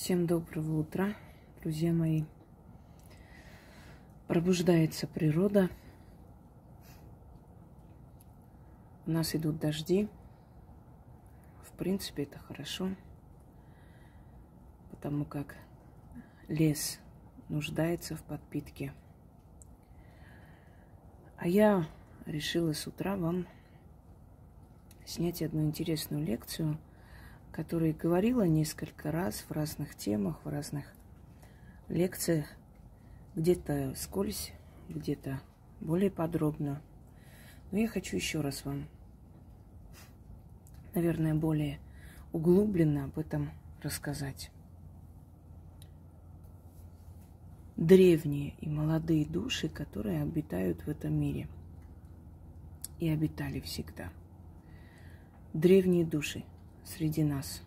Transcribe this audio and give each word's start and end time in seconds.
Всем 0.00 0.26
доброго 0.26 0.78
утра, 0.78 1.14
друзья 1.60 1.92
мои. 1.92 2.24
Пробуждается 4.28 5.06
природа. 5.06 5.68
У 9.04 9.10
нас 9.10 9.34
идут 9.36 9.58
дожди. 9.58 10.08
В 11.62 11.72
принципе, 11.72 12.22
это 12.22 12.38
хорошо, 12.38 12.88
потому 14.90 15.26
как 15.26 15.54
лес 16.48 16.98
нуждается 17.50 18.16
в 18.16 18.22
подпитке. 18.22 18.94
А 21.36 21.46
я 21.46 21.86
решила 22.24 22.72
с 22.72 22.86
утра 22.86 23.18
вам 23.18 23.46
снять 25.04 25.42
одну 25.42 25.66
интересную 25.66 26.24
лекцию– 26.24 26.78
которой 27.52 27.92
говорила 27.92 28.46
несколько 28.46 29.10
раз 29.10 29.44
в 29.48 29.50
разных 29.50 29.96
темах, 29.96 30.40
в 30.44 30.48
разных 30.48 30.84
лекциях, 31.88 32.46
где-то 33.34 33.94
скользь, 33.96 34.52
где-то 34.88 35.40
более 35.80 36.10
подробно. 36.10 36.80
Но 37.72 37.78
я 37.78 37.88
хочу 37.88 38.16
еще 38.16 38.40
раз 38.40 38.64
вам, 38.64 38.86
наверное, 40.94 41.34
более 41.34 41.80
углубленно 42.32 43.04
об 43.04 43.18
этом 43.18 43.50
рассказать. 43.82 44.50
Древние 47.76 48.54
и 48.60 48.68
молодые 48.68 49.24
души, 49.24 49.68
которые 49.68 50.22
обитают 50.22 50.82
в 50.82 50.88
этом 50.88 51.14
мире 51.14 51.48
и 52.98 53.08
обитали 53.08 53.60
всегда. 53.60 54.10
Древние 55.52 56.04
души– 56.04 56.44
среди 56.84 57.24
нас. 57.24 57.62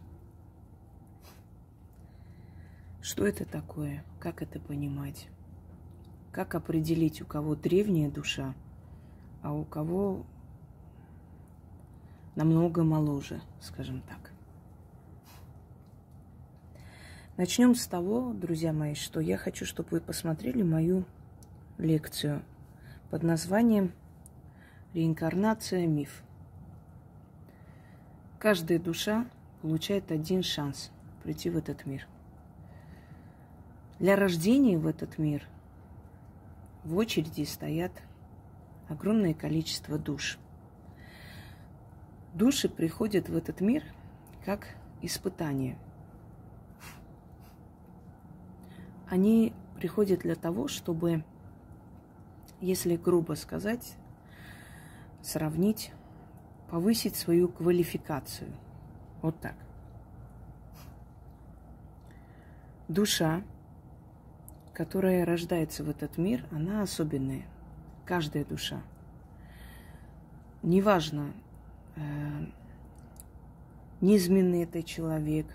Что 3.02 3.28
это 3.28 3.46
такое? 3.46 4.04
Как 4.20 4.42
это 4.42 4.60
понимать? 4.60 5.28
Как 6.32 6.56
определить, 6.56 7.22
у 7.22 7.26
кого 7.26 7.56
древняя 7.56 8.10
душа, 8.10 8.56
а 9.42 9.54
у 9.54 9.66
кого 9.66 10.26
намного 12.36 12.84
моложе, 12.84 13.42
скажем 13.62 14.02
так. 14.02 14.32
Начнем 17.36 17.76
с 17.76 17.88
того, 17.88 18.32
друзья 18.34 18.74
мои, 18.74 18.94
что 18.94 19.20
я 19.20 19.38
хочу, 19.38 19.66
чтобы 19.66 19.90
вы 19.92 20.02
посмотрели 20.02 20.62
мою 20.62 21.06
лекцию 21.78 22.44
под 23.10 23.24
названием 23.24 23.92
«Реинкарнация. 24.94 25.88
Миф». 25.88 26.24
Каждая 28.44 28.78
душа 28.78 29.26
получает 29.62 30.12
один 30.12 30.44
шанс 30.44 30.92
прийти 31.24 31.50
в 31.50 31.56
этот 31.56 31.86
мир. 31.86 32.06
Для 34.00 34.18
рождения 34.18 34.78
в 34.78 34.86
этот 34.86 35.18
мир 35.18 35.48
в 36.84 36.98
очереди 36.98 37.46
стоят 37.46 37.94
огромное 38.90 39.34
количество 39.34 39.98
душ. 39.98 40.40
Души 42.34 42.68
приходят 42.68 43.30
в 43.30 43.38
этот 43.38 43.62
мир 43.62 43.82
как 44.44 44.76
испытание. 45.02 45.78
Они 49.10 49.54
приходят 49.78 50.20
для 50.20 50.36
того, 50.36 50.68
чтобы, 50.68 51.24
если 52.60 52.98
грубо 52.98 53.36
сказать, 53.36 53.96
сравнить 55.22 55.94
повысить 56.74 57.16
свою 57.16 57.50
квалификацию. 57.50 58.52
Вот 59.22 59.40
так. 59.40 59.54
Душа, 62.88 63.44
которая 64.74 65.24
рождается 65.24 65.84
в 65.84 65.90
этот 65.92 66.18
мир, 66.18 66.44
она 66.50 66.82
особенная. 66.82 67.44
Каждая 68.06 68.44
душа. 68.44 68.82
Неважно, 70.64 71.34
э, 71.96 72.02
низменный 74.02 74.64
это 74.64 74.82
человек 74.82 75.46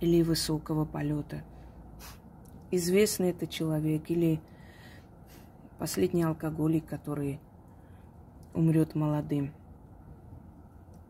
или 0.00 0.22
высокого 0.22 0.84
полета, 0.84 1.44
известный 2.72 3.30
это 3.30 3.46
человек 3.46 4.10
или 4.10 4.40
последний 5.78 6.24
алкоголик, 6.24 6.84
который 6.84 7.38
умрет 8.54 8.96
молодым– 8.96 9.52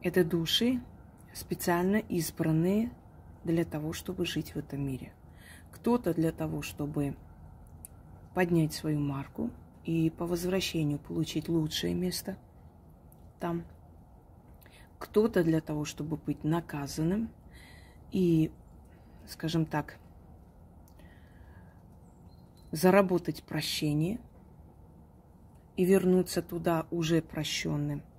это 0.04 0.22
души, 0.22 0.82
специально 1.32 1.96
избранные 1.96 2.92
для 3.42 3.64
того, 3.64 3.94
чтобы 3.94 4.26
жить 4.26 4.54
в 4.54 4.58
этом 4.58 4.86
мире. 4.86 5.12
Кто-то 5.72 6.12
для 6.12 6.30
того, 6.30 6.60
чтобы 6.60 7.16
поднять 8.34 8.74
свою 8.74 9.00
марку 9.00 9.50
и 9.84 10.10
по 10.10 10.26
возвращению 10.26 10.98
получить 10.98 11.48
лучшее 11.48 11.94
место 11.94 12.36
там. 13.40 13.64
Кто-то 14.98 15.42
для 15.42 15.62
того, 15.62 15.86
чтобы 15.86 16.18
быть 16.18 16.44
наказанным 16.44 17.30
и, 18.12 18.52
скажем 19.26 19.64
так, 19.64 19.98
заработать 22.72 23.42
прощение 23.42 24.20
и 25.76 25.84
вернуться 25.86 26.42
туда 26.42 26.86
уже 26.90 27.22
прощенным– 27.22 28.02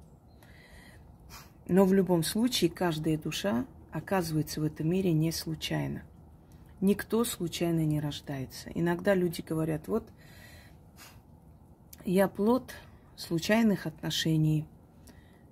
но 1.68 1.86
в 1.86 1.94
любом 1.94 2.24
случае 2.24 2.70
каждая 2.70 3.18
душа 3.18 3.66
оказывается 3.92 4.62
в 4.62 4.64
этом 4.64 4.90
мире 4.90 5.14
не 5.14 5.32
случайно. 5.32 6.04
Никто 6.80 7.24
случайно 7.24 7.86
не 7.86 8.00
рождается. 8.00 8.70
Иногда 8.76 9.16
люди 9.16 9.42
говорят, 9.42 9.88
вот 9.88 10.04
я 12.04 12.28
плод 12.28 12.76
случайных 13.16 13.88
отношений. 13.88 14.66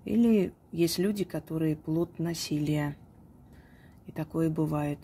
Или 0.05 0.53
есть 0.71 0.99
люди, 0.99 1.23
которые 1.23 1.75
плод 1.75 2.19
насилия. 2.19 2.95
И 4.05 4.11
такое 4.11 4.49
бывает. 4.49 4.99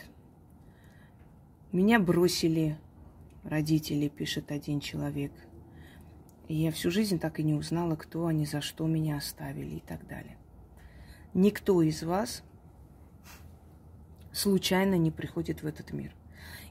Меня 1.72 2.00
бросили 2.00 2.78
родители, 3.44 4.10
пишет 4.10 4.52
один 4.52 4.80
человек. 4.80 5.32
И 6.48 6.56
я 6.56 6.72
всю 6.72 6.92
жизнь 6.92 7.20
так 7.20 7.40
и 7.40 7.44
не 7.44 7.54
узнала, 7.54 7.96
кто 7.96 8.28
они, 8.28 8.46
за 8.46 8.62
что 8.62 8.86
меня 8.86 9.18
оставили 9.18 9.76
и 9.76 9.80
так 9.80 10.06
далее 10.08 10.38
никто 11.34 11.82
из 11.82 12.04
вас 12.04 12.44
случайно 14.32 14.96
не 14.96 15.12
приходит 15.12 15.64
в 15.64 15.68
этот 15.68 15.92
мир. 15.94 16.14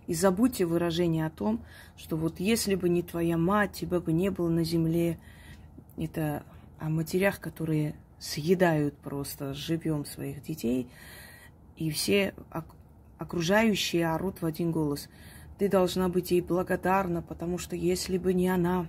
И 0.06 0.14
забудьте 0.14 0.64
выражение 0.64 1.26
о 1.26 1.30
том, 1.30 1.62
что 1.96 2.16
вот 2.16 2.40
если 2.40 2.74
бы 2.74 2.88
не 2.88 3.02
твоя 3.02 3.36
мать, 3.36 3.72
тебя 3.72 4.00
бы 4.00 4.12
не 4.12 4.30
было 4.30 4.48
на 4.48 4.64
земле. 4.64 5.18
Это 5.96 6.44
о 6.78 6.88
матерях, 6.88 7.40
которые 7.40 7.94
съедают 8.18 8.96
просто 8.96 9.52
живем 9.52 10.06
своих 10.06 10.42
детей, 10.42 10.88
и 11.76 11.90
все 11.90 12.34
окружающие 13.18 14.08
орут 14.08 14.40
в 14.40 14.46
один 14.46 14.72
голос. 14.72 15.08
Ты 15.58 15.68
должна 15.68 16.08
быть 16.08 16.30
ей 16.30 16.40
благодарна, 16.40 17.20
потому 17.20 17.58
что 17.58 17.76
если 17.76 18.18
бы 18.18 18.32
не 18.32 18.48
она... 18.48 18.86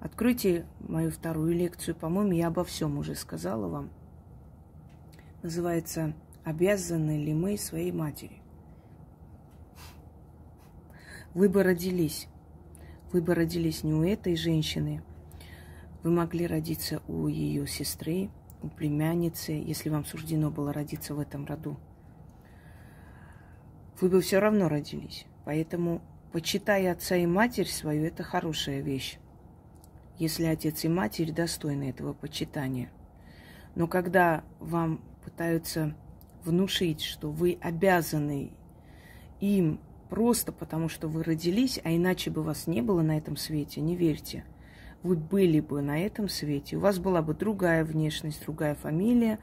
Откройте 0.00 0.66
мою 0.80 1.12
вторую 1.12 1.54
лекцию, 1.54 1.94
по-моему, 1.94 2.32
я 2.32 2.48
обо 2.48 2.64
всем 2.64 2.98
уже 2.98 3.14
сказала 3.14 3.68
вам– 3.68 3.90
называется 5.42 6.14
«Обязаны 6.44 7.22
ли 7.22 7.34
мы 7.34 7.56
своей 7.58 7.92
матери?» 7.92 8.42
Вы 11.34 11.48
бы 11.48 11.62
родились. 11.62 12.28
Вы 13.10 13.22
бы 13.22 13.34
родились 13.34 13.84
не 13.84 13.94
у 13.94 14.02
этой 14.02 14.36
женщины. 14.36 15.02
Вы 16.02 16.10
могли 16.10 16.46
родиться 16.46 17.02
у 17.08 17.26
ее 17.26 17.66
сестры, 17.66 18.28
у 18.62 18.68
племянницы, 18.68 19.52
если 19.52 19.88
вам 19.88 20.04
суждено 20.04 20.50
было 20.50 20.72
родиться 20.72 21.14
в 21.14 21.20
этом 21.20 21.46
роду. 21.46 21.78
Вы 24.00 24.10
бы 24.10 24.20
все 24.20 24.40
равно 24.40 24.68
родились. 24.68 25.26
Поэтому, 25.44 26.02
почитая 26.32 26.92
отца 26.92 27.16
и 27.16 27.24
матерь 27.24 27.68
свою, 27.68 28.04
это 28.04 28.22
хорошая 28.22 28.80
вещь. 28.80 29.18
Если 30.18 30.44
отец 30.44 30.84
и 30.84 30.88
матерь 30.88 31.32
достойны 31.32 31.88
этого 31.88 32.12
почитания. 32.12 32.90
Но 33.74 33.86
когда 33.86 34.44
вам 34.60 35.00
пытаются 35.24 35.94
внушить, 36.44 37.02
что 37.02 37.30
вы 37.30 37.58
обязаны 37.60 38.52
им 39.40 39.80
просто 40.08 40.52
потому, 40.52 40.88
что 40.88 41.08
вы 41.08 41.22
родились, 41.22 41.80
а 41.84 41.94
иначе 41.94 42.30
бы 42.30 42.42
вас 42.42 42.66
не 42.66 42.82
было 42.82 43.02
на 43.02 43.16
этом 43.16 43.36
свете, 43.36 43.80
не 43.80 43.96
верьте. 43.96 44.44
Вы 45.02 45.16
были 45.16 45.58
бы 45.60 45.82
на 45.82 45.98
этом 45.98 46.28
свете, 46.28 46.76
у 46.76 46.80
вас 46.80 46.98
была 46.98 47.22
бы 47.22 47.34
другая 47.34 47.84
внешность, 47.84 48.44
другая 48.44 48.74
фамилия, 48.74 49.40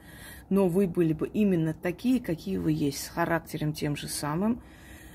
но 0.48 0.68
вы 0.68 0.86
были 0.86 1.12
бы 1.12 1.28
именно 1.28 1.74
такие, 1.74 2.20
какие 2.20 2.56
вы 2.56 2.72
есть, 2.72 3.04
с 3.04 3.08
характером 3.08 3.72
тем 3.72 3.94
же 3.94 4.08
самым, 4.08 4.62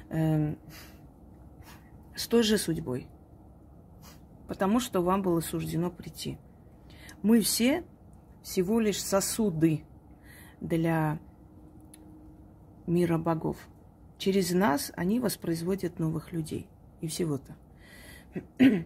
э, 0.10 0.56
с 2.16 2.28
той 2.28 2.44
же 2.44 2.58
судьбой. 2.58 3.08
Потому 4.48 4.80
что 4.80 5.02
вам 5.02 5.24
было 5.24 5.40
суждено 5.40 5.90
прийти. 5.90 6.38
Мы 7.24 7.42
все 7.42 7.84
всего 8.44 8.80
лишь 8.80 9.02
сосуды 9.02 9.84
для 10.62 11.20
мира 12.88 13.18
богов. 13.18 13.58
через 14.18 14.52
нас 14.52 14.92
они 14.96 15.20
воспроизводят 15.20 16.00
новых 16.00 16.32
людей. 16.32 16.68
И 17.02 17.08
всего-то. 17.08 17.56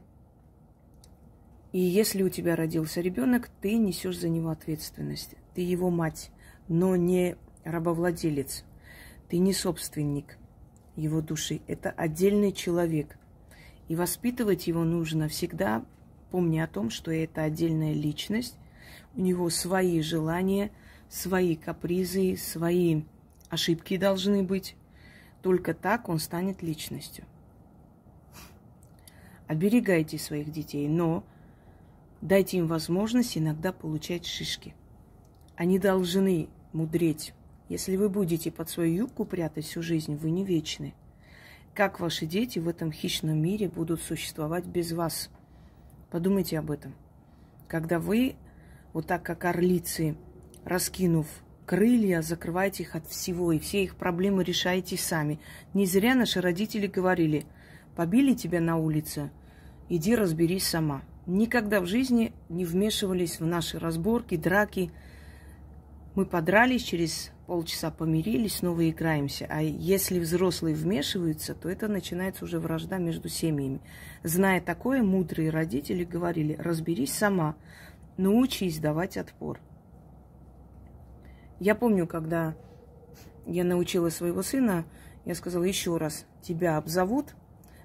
И 1.71 1.79
если 1.79 2.23
у 2.23 2.29
тебя 2.29 2.55
родился 2.55 2.99
ребенок, 3.01 3.49
ты 3.61 3.77
несешь 3.77 4.17
за 4.17 4.27
него 4.27 4.49
ответственность. 4.49 5.35
Ты 5.53 5.61
его 5.61 5.91
мать, 5.91 6.31
но 6.67 6.95
не 6.95 7.35
рабовладелец. 7.63 8.65
Ты 9.29 9.37
не 9.37 9.53
собственник 9.53 10.37
его 10.95 11.21
души. 11.21 11.61
Это 11.67 11.91
отдельный 11.91 12.51
человек. 12.51 13.17
И 13.87 13.95
воспитывать 13.95 14.67
его 14.67 14.83
нужно 14.83 15.27
всегда, 15.27 15.85
помня 16.31 16.63
о 16.63 16.67
том, 16.67 16.89
что 16.89 17.11
это 17.11 17.43
отдельная 17.43 17.93
личность. 17.93 18.57
У 19.15 19.21
него 19.21 19.49
свои 19.49 20.01
желания, 20.01 20.71
свои 21.09 21.55
капризы, 21.55 22.37
свои 22.37 23.03
ошибки 23.49 23.97
должны 23.97 24.43
быть. 24.43 24.75
Только 25.41 25.73
так 25.73 26.09
он 26.09 26.19
станет 26.19 26.61
личностью. 26.61 27.25
Оберегайте 29.47 30.19
своих 30.19 30.51
детей, 30.51 30.87
но 30.87 31.23
дайте 32.21 32.57
им 32.57 32.67
возможность 32.67 33.37
иногда 33.37 33.73
получать 33.73 34.25
шишки. 34.25 34.75
Они 35.55 35.79
должны 35.79 36.49
мудреть. 36.71 37.33
Если 37.67 37.95
вы 37.95 38.09
будете 38.09 38.51
под 38.51 38.69
свою 38.69 38.93
юбку 38.93 39.25
прятать 39.25 39.65
всю 39.65 39.81
жизнь, 39.81 40.15
вы 40.15 40.29
не 40.29 40.45
вечны. 40.45 40.93
Как 41.73 41.99
ваши 41.99 42.25
дети 42.25 42.59
в 42.59 42.67
этом 42.67 42.91
хищном 42.91 43.41
мире 43.41 43.69
будут 43.69 44.01
существовать 44.01 44.65
без 44.65 44.91
вас? 44.91 45.29
Подумайте 46.11 46.59
об 46.59 46.71
этом. 46.71 46.93
Когда 47.67 47.99
вы, 47.99 48.35
вот 48.93 49.07
так 49.07 49.23
как 49.23 49.45
орлицы, 49.45 50.17
раскинув 50.69 51.25
крылья, 51.65 52.21
закрывайте 52.21 52.83
их 52.83 52.95
от 52.95 53.07
всего, 53.07 53.51
и 53.51 53.59
все 53.59 53.83
их 53.83 53.95
проблемы 53.95 54.43
решаете 54.43 54.97
сами. 54.97 55.39
Не 55.73 55.85
зря 55.85 56.15
наши 56.15 56.41
родители 56.41 56.87
говорили, 56.87 57.45
побили 57.95 58.33
тебя 58.33 58.61
на 58.61 58.77
улице, 58.77 59.31
иди 59.89 60.15
разберись 60.15 60.65
сама. 60.65 61.01
Никогда 61.25 61.81
в 61.81 61.85
жизни 61.85 62.33
не 62.49 62.65
вмешивались 62.65 63.39
в 63.39 63.45
наши 63.45 63.77
разборки, 63.77 64.37
драки. 64.37 64.91
Мы 66.15 66.25
подрались, 66.25 66.83
через 66.83 67.31
полчаса 67.45 67.91
помирились, 67.91 68.57
снова 68.57 68.87
играемся. 68.89 69.47
А 69.49 69.61
если 69.61 70.19
взрослые 70.19 70.75
вмешиваются, 70.75 71.53
то 71.53 71.69
это 71.69 71.87
начинается 71.87 72.45
уже 72.45 72.59
вражда 72.59 72.97
между 72.97 73.29
семьями. 73.29 73.79
Зная 74.23 74.61
такое, 74.61 75.03
мудрые 75.03 75.49
родители 75.49 76.03
говорили, 76.03 76.55
разберись 76.59 77.13
сама, 77.13 77.55
научись 78.17 78.79
давать 78.79 79.17
отпор. 79.17 79.59
Я 81.59 81.75
помню, 81.75 82.07
когда 82.07 82.55
я 83.45 83.63
научила 83.63 84.09
своего 84.09 84.41
сына, 84.43 84.85
я 85.25 85.35
сказала 85.35 85.63
еще 85.63 85.97
раз, 85.97 86.25
тебя 86.41 86.77
обзовут, 86.77 87.35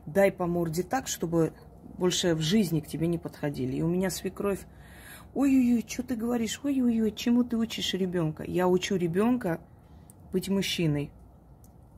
дай 0.06 0.30
по 0.30 0.46
морде 0.46 0.82
так, 0.82 1.08
чтобы 1.08 1.52
больше 1.98 2.34
в 2.34 2.40
жизни 2.40 2.80
к 2.80 2.86
тебе 2.86 3.06
не 3.06 3.18
подходили. 3.18 3.76
И 3.76 3.82
у 3.82 3.88
меня 3.88 4.10
свекровь, 4.10 4.60
ой-ой-ой, 5.34 5.84
что 5.88 6.04
ты 6.04 6.14
говоришь, 6.14 6.60
ой-ой-ой, 6.62 7.12
чему 7.12 7.42
ты 7.42 7.56
учишь 7.56 7.94
ребенка? 7.94 8.44
Я 8.46 8.68
учу 8.68 8.96
ребенка 8.96 9.60
быть 10.32 10.48
мужчиной. 10.48 11.10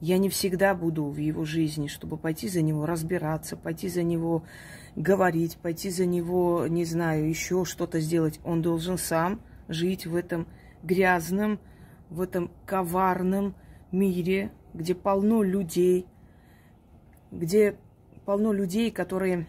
Я 0.01 0.19
не 0.19 0.29
всегда 0.29 0.75
буду 0.75 1.05
в 1.05 1.17
его 1.17 1.45
жизни, 1.45 1.87
чтобы 1.87 2.19
пойти 2.19 2.49
за 2.49 2.61
него 2.61 2.85
разбираться, 2.85 3.57
пойти 3.57 3.89
за 3.89 4.03
него 4.03 4.45
говорить, 4.95 5.57
пойти 5.57 5.91
за 5.91 6.05
него, 6.05 6.67
не 6.69 6.85
знаю, 6.85 7.29
еще 7.29 7.65
что-то 7.65 8.01
сделать. 8.01 8.39
Он 8.45 8.61
должен 8.61 8.99
сам 8.99 9.41
жить 9.69 10.07
в 10.07 10.15
этом 10.15 10.47
грязном, 10.87 11.59
в 12.09 12.21
этом 12.21 12.51
коварном 12.65 13.55
мире, 13.91 14.53
где 14.73 14.95
полно 14.95 15.43
людей, 15.43 16.07
где 17.31 17.77
полно 18.25 18.53
людей, 18.53 18.91
которые 18.91 19.47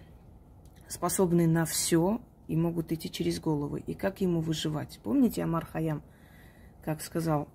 способны 0.88 1.48
на 1.48 1.66
все 1.66 2.22
и 2.48 2.56
могут 2.56 2.92
идти 2.92 3.12
через 3.12 3.39
головы. 3.39 3.84
И 3.86 3.94
как 3.94 4.22
ему 4.22 4.42
выживать? 4.42 5.00
Помните 5.04 5.44
Амар 5.44 5.66
Хаям, 5.66 6.01
как 6.84 7.01
сказал, 7.01 7.48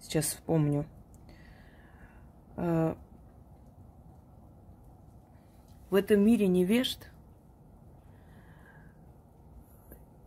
сейчас 0.00 0.26
вспомню. 0.26 0.86
Э, 2.56 2.94
в 5.88 5.94
этом 5.94 6.24
мире 6.24 6.46
невежд 6.46 7.10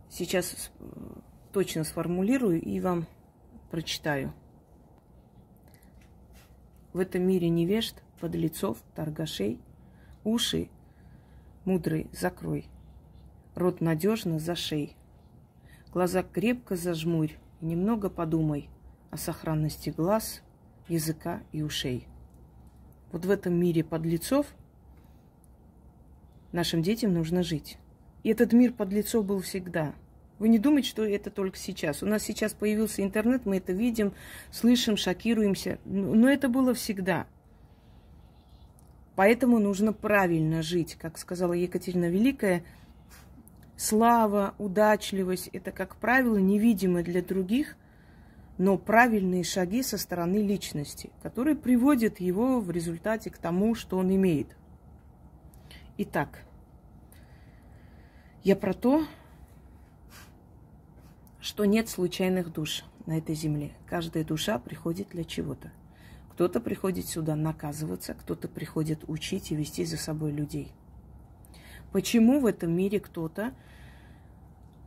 сейчас 0.08 0.70
точно 1.54 1.84
сформулирую 1.84 2.60
и 2.60 2.80
вам 2.80 3.06
прочитаю. 3.70 4.34
В 6.92 6.98
этом 6.98 7.22
мире 7.22 7.48
невежд, 7.48 8.02
подлецов, 8.20 8.78
торгашей, 8.96 9.60
уши 10.24 10.68
мудрый 11.64 12.10
закрой, 12.12 12.66
рот 13.54 13.80
надежно 13.80 14.40
зашей, 14.40 14.96
глаза 15.92 16.24
крепко 16.24 16.74
зажмурь 16.74 17.34
немного 17.60 18.10
подумай 18.10 18.68
о 19.12 19.16
сохранности 19.16 19.90
глаз, 19.90 20.42
языка 20.88 21.40
и 21.52 21.62
ушей. 21.62 22.08
Вот 23.12 23.24
в 23.26 23.30
этом 23.30 23.54
мире 23.54 23.84
подлецов 23.84 24.48
нашим 26.50 26.82
детям 26.82 27.14
нужно 27.14 27.44
жить. 27.44 27.78
И 28.24 28.30
этот 28.30 28.52
мир 28.52 28.72
подлецов 28.72 29.24
был 29.24 29.40
всегда– 29.40 29.94
вы 30.38 30.48
не 30.48 30.58
думайте, 30.58 30.88
что 30.88 31.04
это 31.04 31.30
только 31.30 31.56
сейчас. 31.56 32.02
У 32.02 32.06
нас 32.06 32.22
сейчас 32.22 32.52
появился 32.52 33.02
интернет, 33.02 33.46
мы 33.46 33.58
это 33.58 33.72
видим, 33.72 34.12
слышим, 34.50 34.96
шокируемся. 34.96 35.78
Но 35.84 36.28
это 36.28 36.48
было 36.48 36.74
всегда. 36.74 37.26
Поэтому 39.14 39.58
нужно 39.58 39.92
правильно 39.92 40.62
жить. 40.62 40.96
Как 41.00 41.18
сказала 41.18 41.52
Екатерина 41.52 42.10
Великая, 42.10 42.64
слава, 43.76 44.54
удачливость– 44.58 45.50
это, 45.52 45.70
как 45.70 45.96
правило, 45.96 46.36
невидимы 46.36 47.04
для 47.04 47.22
других, 47.22 47.76
но 48.58 48.76
правильные 48.76 49.44
шаги 49.44 49.82
со 49.82 49.98
стороны 49.98 50.38
личности, 50.38 51.10
которые 51.22 51.54
приводят 51.54 52.20
его 52.20 52.60
в 52.60 52.70
результате 52.70 53.30
к 53.30 53.38
тому, 53.38 53.74
что 53.74 53.98
он 53.98 54.14
имеет. 54.14 54.48
Итак, 55.96 56.40
я 58.42 58.56
про 58.56 58.74
то, 58.74 59.06
что 61.44 61.66
нет 61.66 61.90
случайных 61.90 62.50
душ 62.50 62.84
на 63.04 63.18
этой 63.18 63.34
земле. 63.34 63.72
Каждая 63.86 64.24
душа 64.24 64.58
приходит 64.58 65.10
для 65.10 65.24
чего-то. 65.24 65.70
Кто-то 66.30 66.58
приходит 66.58 67.06
сюда 67.06 67.36
наказываться, 67.36 68.14
кто-то 68.14 68.48
приходит 68.48 69.04
учить 69.08 69.52
и 69.52 69.54
вести 69.54 69.84
за 69.84 69.98
собой 69.98 70.32
людей. 70.32 70.72
Почему 71.92 72.40
в 72.40 72.46
этом 72.46 72.74
мире 72.74 72.98
кто-то 72.98 73.52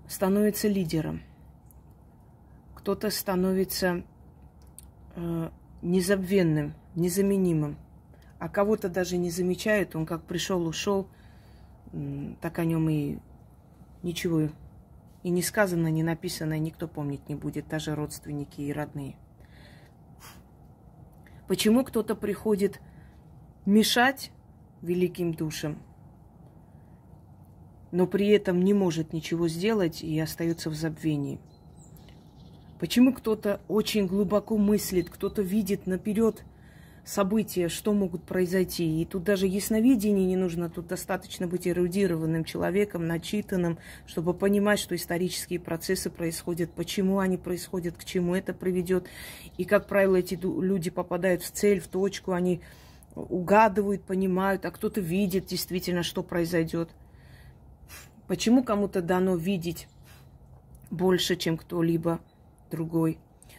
становится 0.10 0.68
лидером? 0.68 1.22
Кто-то 2.74 3.12
становится 3.12 4.04
э, 5.16 5.50
незабвенным, 5.84 6.74
незаменимым, 6.96 7.78
а 8.40 8.50
кого-то 8.50 8.90
даже 8.90 9.18
не 9.18 9.30
замечают, 9.30 9.96
он 9.96 10.08
как 10.08 10.24
пришел, 10.24 10.66
ушел, 10.66 11.08
так 12.42 12.58
о 12.58 12.66
нем 12.66 12.90
и 12.90 13.20
ничего 14.02 14.50
и 15.24 15.30
не 15.30 15.42
сказано, 15.42 15.88
не 15.88 16.04
написано, 16.04 16.58
никто 16.60 16.88
помнить 16.88 17.28
не 17.30 17.36
будет, 17.36 17.68
даже 17.68 17.96
родственники 17.96 18.62
и 18.62 18.72
родные. 18.72 19.16
Почему 21.48 21.84
кто-то 21.84 22.16
приходит 22.16 22.80
мешать 23.66 24.32
великим 24.82 25.34
душам, 25.34 25.78
но 27.92 28.06
при 28.06 28.28
этом 28.30 28.62
не 28.62 28.74
может 28.74 29.14
ничего 29.14 29.48
сделать 29.48 30.04
и 30.04 30.20
остается 30.20 30.70
в 30.70 30.76
забвении? 30.76 31.40
Почему 32.80 33.14
кто-то 33.14 33.62
очень 33.68 34.06
глубоко 34.06 34.58
мыслит, 34.58 35.10
кто-то 35.10 35.42
видит 35.42 35.88
наперед– 35.88 36.44
события, 37.08 37.70
что 37.70 37.94
могут 37.94 38.24
произойти. 38.24 39.02
И 39.02 39.06
тут 39.06 39.24
даже 39.24 39.48
ясновидение 39.48 40.26
не 40.26 40.36
нужно, 40.36 40.70
тут 40.70 40.88
достаточно 40.88 41.48
быть 41.48 41.68
эрудированным 41.68 42.44
человеком, 42.44 43.08
начитанным, 43.08 43.80
чтобы 44.06 44.34
понимать, 44.34 44.80
что 44.80 44.96
исторические 44.96 45.60
процессы 45.60 46.10
происходят, 46.10 46.72
почему 46.72 47.20
они 47.20 47.38
происходят, 47.38 47.96
к 47.96 48.04
чему 48.04 48.36
это 48.36 48.54
приведет. 48.54 49.08
И, 49.58 49.64
как 49.64 49.88
правило, 49.88 50.18
эти 50.18 50.36
люди 50.36 50.90
попадают 50.90 51.44
в 51.44 51.52
цель, 51.52 51.80
в 51.80 51.88
точку, 51.88 52.34
они 52.34 52.62
угадывают, 53.16 54.04
понимают, 54.04 54.66
а 54.66 54.72
кто-то 54.72 55.00
видит 55.00 55.48
действительно, 55.48 56.04
что 56.04 56.24
произойдет. 56.24 56.90
Почему 58.28 58.64
кому-то 58.64 59.02
дано 59.02 59.38
видеть 59.38 59.88
больше, 60.92 61.38
чем 61.38 61.58
кто-либо 61.58 62.20
другой? 62.70 63.18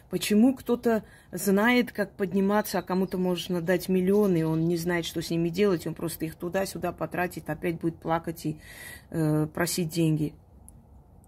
Почему 0.09 0.55
кто-то 0.55 1.03
знает, 1.31 1.91
как 1.91 2.13
подниматься, 2.13 2.79
а 2.79 2.81
кому-то 2.81 3.19
можно 3.19 3.61
дать 3.61 3.89
миллионы, 3.89 4.45
он 4.45 4.67
не 4.67 4.75
знает, 4.75 5.05
что 5.05 5.21
с 5.21 5.29
ними 5.29 5.49
делать, 5.49 5.85
он 5.85 5.93
просто 5.93 6.25
их 6.25 6.35
туда-сюда 6.35 6.91
потратит, 6.91 7.49
опять 7.49 7.79
будет 7.79 7.97
плакать 7.97 8.45
и 8.45 8.57
э, 9.11 9.47
просить 9.53 9.89
деньги. 9.89 10.33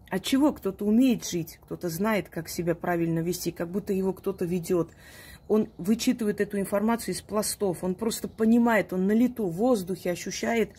От 0.10 0.24
чего 0.24 0.52
кто-то 0.52 0.84
умеет 0.84 1.28
жить, 1.28 1.60
кто-то 1.64 1.90
знает, 1.90 2.28
как 2.30 2.50
себя 2.50 2.74
правильно 2.74 3.20
вести, 3.20 3.52
как 3.52 3.70
будто 3.70 3.94
его 3.94 4.14
кто-то 4.14 4.46
ведет. 4.46 4.90
он 5.48 5.70
вычитывает 5.78 6.42
эту 6.42 6.60
информацию 6.60 7.14
из 7.14 7.22
пластов, 7.22 7.84
он 7.84 7.94
просто 7.94 8.28
понимает, 8.28 8.94
он 8.94 9.06
на 9.06 9.12
лету, 9.12 9.46
в 9.46 9.54
воздухе 9.54 10.12
ощущает, 10.12 10.72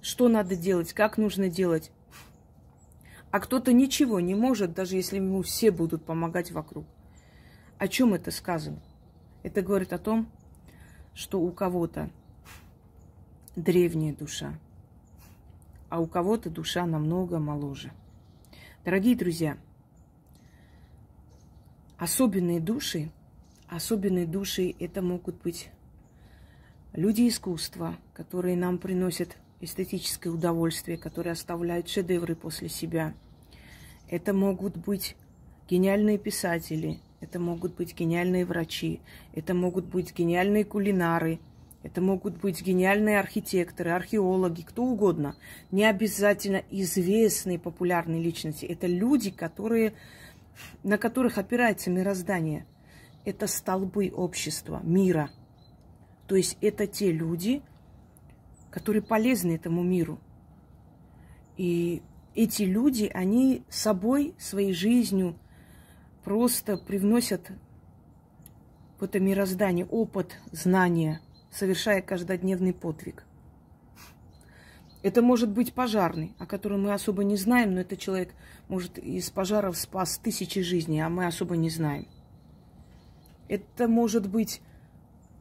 что 0.00 0.28
надо 0.28 0.54
делать, 0.54 0.92
как 0.92 1.18
нужно 1.18 1.48
делать. 1.48 1.90
А 3.32 3.40
кто-то 3.40 3.72
ничего 3.72 4.20
не 4.20 4.34
может, 4.34 4.72
даже 4.72 4.96
если 4.96 5.16
ему 5.16 5.42
все 5.42 5.70
будут 5.70 6.04
помогать 6.04 6.52
вокруг. 6.52 6.86
О 7.80 7.88
чем 7.88 8.14
это 8.14 8.30
сказано? 8.30 8.78
Это 9.42 9.62
говорит 9.62 9.92
о 9.92 9.98
том, 9.98 10.30
что 11.14 11.40
у 11.40 11.50
кого-то 11.50 12.10
древняя 13.56 14.14
душа, 14.14 14.54
а 15.88 15.98
у 16.00 16.06
кого-то 16.06 16.50
душа 16.50 16.86
намного 16.86 17.40
моложе. 17.40 17.90
Дорогие 18.84 19.16
друзья, 19.16 19.58
особенные 21.98 22.60
души 22.60 23.10
Особенные 23.70 24.26
души 24.26 24.74
это 24.80 25.00
могут 25.00 25.40
быть 25.42 25.70
люди 26.92 27.28
искусства, 27.28 27.96
которые 28.12 28.56
нам 28.56 28.78
приносят 28.78 29.36
эстетическое 29.60 30.32
удовольствие, 30.32 30.98
которые 30.98 31.32
оставляют 31.34 31.88
шедевры 31.88 32.34
после 32.34 32.68
себя. 32.68 33.14
Это 34.08 34.34
могут 34.34 34.76
быть 34.76 35.16
гениальные 35.68 36.18
писатели, 36.18 36.98
это 37.20 37.38
могут 37.38 37.74
быть 37.76 37.96
гениальные 37.98 38.44
врачи, 38.44 39.00
это 39.34 39.54
могут 39.54 39.86
быть 39.86 40.16
гениальные 40.16 40.64
кулинары, 40.64 41.38
это 41.82 42.00
могут 42.00 42.38
быть 42.38 42.62
гениальные 42.62 43.18
архитекторы, 43.18 43.90
археологи, 43.90 44.62
кто 44.62 44.84
угодно. 44.84 45.34
Не 45.70 45.84
обязательно 45.84 46.62
известные 46.70 47.58
популярные 47.58 48.22
личности. 48.22 48.66
Это 48.66 48.86
люди, 48.86 49.30
которые, 49.30 49.94
на 50.82 50.98
которых 50.98 51.38
опирается 51.38 51.90
мироздание– 51.90 52.66
это 53.24 53.46
столбы 53.46 54.10
общества, 54.14 54.80
мира. 54.82 55.30
То 56.26 56.36
есть 56.36 56.56
это 56.60 56.86
те 56.86 57.12
люди, 57.12 57.62
которые 58.70 59.02
полезны 59.02 59.52
этому 59.52 59.82
миру. 59.82 60.18
И 61.56 62.02
эти 62.34 62.62
люди, 62.62 63.10
они 63.12 63.62
собой, 63.68 64.34
своей 64.38 64.72
жизнью 64.72 65.36
просто 66.24 66.76
привносят 66.76 67.50
в 68.98 69.04
это 69.04 69.20
мироздание 69.20 69.86
опыт, 69.86 70.36
знания, 70.52 71.20
совершая 71.50 72.02
каждодневный 72.02 72.72
подвиг. 72.72 73.24
Это 75.02 75.22
может 75.22 75.48
быть 75.48 75.72
пожарный, 75.72 76.34
о 76.38 76.46
котором 76.46 76.82
мы 76.82 76.92
особо 76.92 77.24
не 77.24 77.36
знаем, 77.36 77.74
но 77.74 77.80
этот 77.80 77.98
человек 77.98 78.34
может 78.68 78.98
из 78.98 79.30
пожаров 79.30 79.78
спас 79.78 80.18
тысячи 80.18 80.60
жизней, 80.60 81.00
а 81.00 81.08
мы 81.08 81.26
особо 81.26 81.56
не 81.56 81.70
знаем– 81.70 82.06
это 83.50 83.88
может 83.88 84.28
быть 84.28 84.62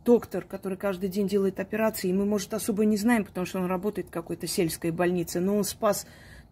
доктор, 0.03 0.43
который 0.43 0.79
каждый 0.79 1.09
день 1.09 1.27
делает 1.27 1.59
операции, 1.59 2.09
и 2.09 2.13
мы, 2.13 2.25
может, 2.25 2.55
особо 2.55 2.83
не 2.83 2.97
знаем, 2.97 3.23
потому 3.23 3.45
что 3.45 3.59
он 3.59 3.67
работает 3.67 4.07
в 4.07 4.11
какой-то 4.11 4.47
сельской 4.47 4.89
больнице, 4.89 5.39
но 5.39 5.55
он 5.55 5.63
спас 5.63 6.07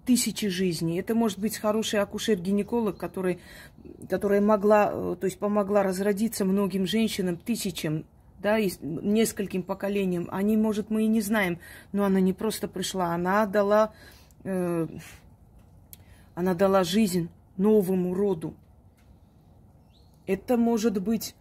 тысячи 0.07 0.47
жизней. 0.47 0.99
Это 0.99 1.13
может 1.13 1.37
быть 1.37 1.57
хороший 1.57 1.99
акушер-гинеколог, 1.99 2.97
который, 2.97 3.39
которая 4.09 4.39
могла, 4.39 4.89
э, 4.91 5.15
то 5.19 5.25
есть 5.25 5.37
помогла 5.37 5.83
разродиться 5.83 6.45
многим 6.45 6.87
женщинам, 6.87 7.35
тысячам, 7.35 8.05
да, 8.39 8.57
и 8.57 8.71
нескольким 8.81 9.63
поколениям. 9.63 10.29
Они, 10.31 10.55
может, 10.55 10.89
мы 10.89 11.03
и 11.03 11.07
не 11.07 11.19
знаем, 11.19 11.59
но 11.91 12.05
она 12.05 12.21
не 12.21 12.31
просто 12.31 12.69
пришла, 12.69 13.13
она 13.13 13.45
дала, 13.45 13.93
э, 14.45 14.87
она 16.35 16.53
дала 16.53 16.85
жизнь 16.85 17.29
новому 17.57 18.13
роду. 18.13 18.55
Это 20.25 20.55
может 20.55 21.01
быть 21.01 21.35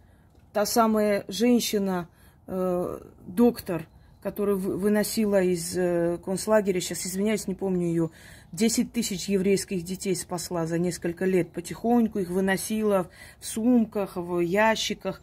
та 0.51 0.65
самая 0.65 1.23
женщина, 1.29 2.09
э, 2.47 2.99
доктор, 3.27 3.87
которая 4.27 4.57
выносила 4.57 5.41
из 5.41 5.77
э, 5.77 6.17
концлагеря, 6.17 6.81
сейчас 6.81 7.07
извиняюсь, 7.07 7.47
не 7.47 7.55
помню 7.55 7.87
ее, 7.87 8.09
10 8.51 8.91
тысяч 8.91 9.29
еврейских 9.29 9.85
детей 9.85 10.17
спасла 10.17 10.65
за 10.65 10.77
несколько 10.77 11.23
лет. 11.23 11.53
Потихоньку 11.53 12.19
их 12.19 12.29
выносила 12.29 13.09
в 13.39 13.45
сумках, 13.45 14.17
в 14.17 14.41
ящиках 14.41 15.21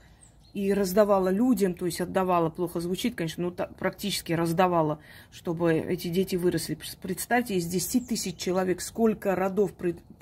и 0.55 0.73
раздавала 0.73 1.29
людям, 1.29 1.75
то 1.75 1.85
есть 1.85 2.01
отдавала, 2.01 2.49
плохо 2.49 2.81
звучит, 2.81 3.15
конечно, 3.15 3.43
но 3.43 3.51
так, 3.51 3.77
практически 3.77 4.33
раздавала, 4.33 5.01
чтобы 5.31 5.75
эти 5.75 6.09
дети 6.09 6.37
выросли. 6.37 6.79
Представьте, 7.03 7.57
из 7.57 7.67
10 7.67 8.09
тысяч 8.09 8.39
человек 8.39 8.81
сколько 8.81 9.37
родов 9.37 9.73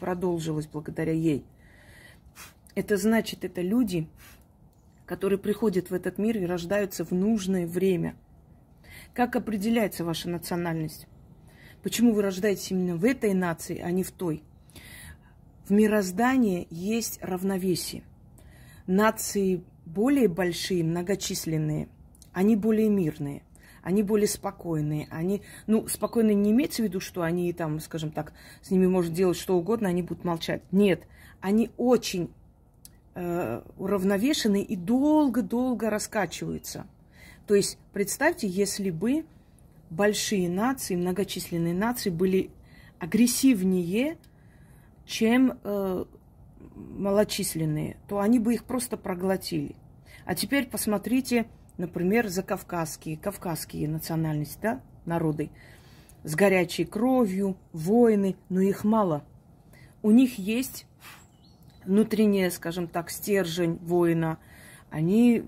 продолжилось 0.00 0.66
благодаря 0.66 1.12
ей. 1.12 1.44
Это 2.74 2.96
значит, 2.96 3.44
это 3.44 3.60
люди, 3.60 4.08
которые 5.06 5.38
приходят 5.38 5.90
в 5.90 5.94
этот 5.94 6.18
мир 6.18 6.36
и 6.36 6.46
рождаются 6.46 7.04
в 7.04 7.12
нужное 7.12 7.64
время. 7.64 8.16
Как 9.14 9.36
определяется 9.36 10.04
ваша 10.04 10.30
национальность? 10.30 11.06
Почему 11.82 12.14
вы 12.14 12.22
рождаетесь 12.22 12.70
именно 12.70 12.96
в 12.96 13.04
этой 13.04 13.34
нации, 13.34 13.78
а 13.78 13.90
не 13.90 14.02
в 14.02 14.10
той? 14.10 14.42
В 15.66 15.70
мироздании 15.70 16.66
есть 16.70 17.18
равновесие. 17.22 18.04
Нации 18.86 19.62
более 19.84 20.28
большие, 20.28 20.82
многочисленные, 20.82 21.88
они 22.32 22.56
более 22.56 22.88
мирные, 22.88 23.42
они 23.82 24.02
более 24.02 24.28
спокойные. 24.28 25.08
Они, 25.10 25.42
ну, 25.66 25.86
спокойные 25.88 26.34
не 26.34 26.52
имеется 26.52 26.82
в 26.82 26.86
виду, 26.86 27.00
что 27.00 27.22
они 27.22 27.52
там, 27.52 27.80
скажем 27.80 28.12
так, 28.12 28.32
с 28.62 28.70
ними 28.70 28.86
может 28.86 29.12
делать 29.12 29.36
что 29.36 29.58
угодно, 29.58 29.88
они 29.88 30.02
будут 30.02 30.24
молчать. 30.24 30.62
Нет, 30.70 31.06
они 31.40 31.70
очень 31.76 32.32
э, 33.14 33.62
уравновешены 33.76 34.62
и 34.62 34.76
долго-долго 34.76 35.90
раскачиваются. 35.90 36.86
То 37.52 37.56
есть 37.56 37.76
представьте, 37.92 38.48
если 38.48 38.88
бы 38.88 39.26
большие 39.90 40.48
нации, 40.48 40.96
многочисленные 40.96 41.74
нации 41.74 42.08
были 42.08 42.50
агрессивнее, 42.98 44.16
чем 45.04 45.58
э, 45.62 46.04
малочисленные, 46.74 47.98
то 48.08 48.20
они 48.20 48.38
бы 48.38 48.54
их 48.54 48.64
просто 48.64 48.96
проглотили. 48.96 49.76
А 50.24 50.34
теперь 50.34 50.66
посмотрите, 50.66 51.44
например, 51.76 52.28
за 52.28 52.42
кавказские, 52.42 53.18
кавказские 53.18 53.86
национальности, 53.86 54.58
да, 54.62 54.80
народы, 55.04 55.50
с 56.24 56.34
горячей 56.34 56.86
кровью, 56.86 57.58
воины, 57.74 58.34
но 58.48 58.62
их 58.62 58.82
мало. 58.82 59.26
У 60.00 60.10
них 60.10 60.38
есть 60.38 60.86
внутренняя, 61.84 62.48
скажем 62.48 62.88
так, 62.88 63.10
стержень 63.10 63.76
воина. 63.82 64.38
Они 64.88 65.44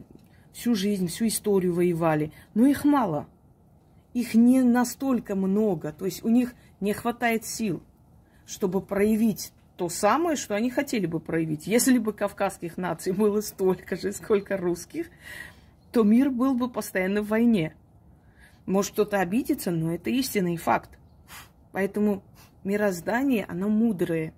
всю 0.54 0.74
жизнь, 0.74 1.08
всю 1.08 1.26
историю 1.26 1.74
воевали. 1.74 2.32
Но 2.54 2.66
их 2.66 2.84
мало. 2.84 3.26
Их 4.14 4.34
не 4.34 4.62
настолько 4.62 5.34
много. 5.34 5.92
То 5.92 6.06
есть 6.06 6.24
у 6.24 6.28
них 6.28 6.54
не 6.80 6.94
хватает 6.94 7.44
сил, 7.44 7.82
чтобы 8.46 8.80
проявить 8.80 9.52
то 9.76 9.88
самое, 9.88 10.36
что 10.36 10.54
они 10.54 10.70
хотели 10.70 11.06
бы 11.06 11.18
проявить. 11.18 11.66
Если 11.66 11.98
бы 11.98 12.12
кавказских 12.12 12.78
наций 12.78 13.12
было 13.12 13.40
столько 13.40 13.96
же, 13.96 14.12
сколько 14.12 14.56
русских, 14.56 15.10
то 15.90 16.04
мир 16.04 16.30
был 16.30 16.54
бы 16.54 16.70
постоянно 16.70 17.22
в 17.22 17.28
войне. 17.28 17.74
Может 18.66 18.92
кто-то 18.92 19.20
обидится, 19.20 19.72
но 19.72 19.92
это 19.92 20.10
истинный 20.10 20.56
факт. 20.56 20.90
Поэтому 21.72 22.22
мироздание, 22.62 23.44
оно 23.48 23.68
мудрое. 23.68 24.32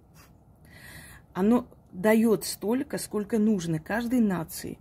Оно 1.35 1.67
дает 1.93 2.45
столько, 2.45 2.97
сколько 2.97 3.39
нужно 3.39 3.79
каждой 3.79 4.21
нации. 4.21 4.79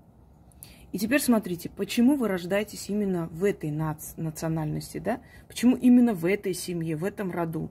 И 0.96 0.98
теперь 0.98 1.20
смотрите, 1.20 1.68
почему 1.68 2.16
вы 2.16 2.30
рождаетесь 2.30 2.90
именно 2.90 3.28
в 3.28 3.44
этой 3.44 3.70
наци- 3.70 4.14
национальности, 4.16 4.98
да? 4.98 5.20
Почему 5.46 5.76
именно 5.76 6.14
в 6.14 6.24
этой 6.24 6.54
семье, 6.54 6.96
в 6.96 7.04
этом 7.04 7.32
роду? 7.32 7.70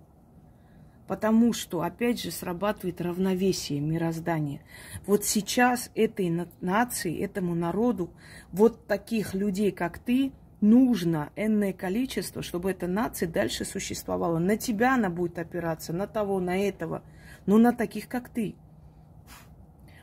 Потому 1.07 1.55
что, 1.55 1.81
опять 1.81 2.21
же, 2.21 2.31
срабатывает 2.31 3.01
равновесие 3.01 3.81
мироздания. 3.81 4.61
Вот 5.07 5.25
сейчас 5.25 5.91
этой 5.95 6.47
нации, 6.61 7.19
этому 7.19 7.55
народу, 7.55 8.11
вот 8.53 8.87
таких 8.87 9.33
людей, 9.33 9.73
как 9.73 9.99
ты, 9.99 10.33
нужно 10.61 11.31
энное 11.35 11.73
количество, 11.73 12.43
чтобы 12.43 12.73
эта 12.73 12.87
нация 12.87 13.27
дальше 13.27 13.65
существовала. 13.65 14.39
На 14.39 14.59
тебя 14.59 14.97
она 14.97 15.09
будет 15.09 15.39
опираться, 15.39 15.95
на 15.95 16.07
того, 16.07 16.41
на 16.41 16.59
этого, 16.59 17.03
но 17.47 17.57
на 17.57 17.73
таких, 17.73 18.07
как 18.07 18.29
ты. 18.29 18.55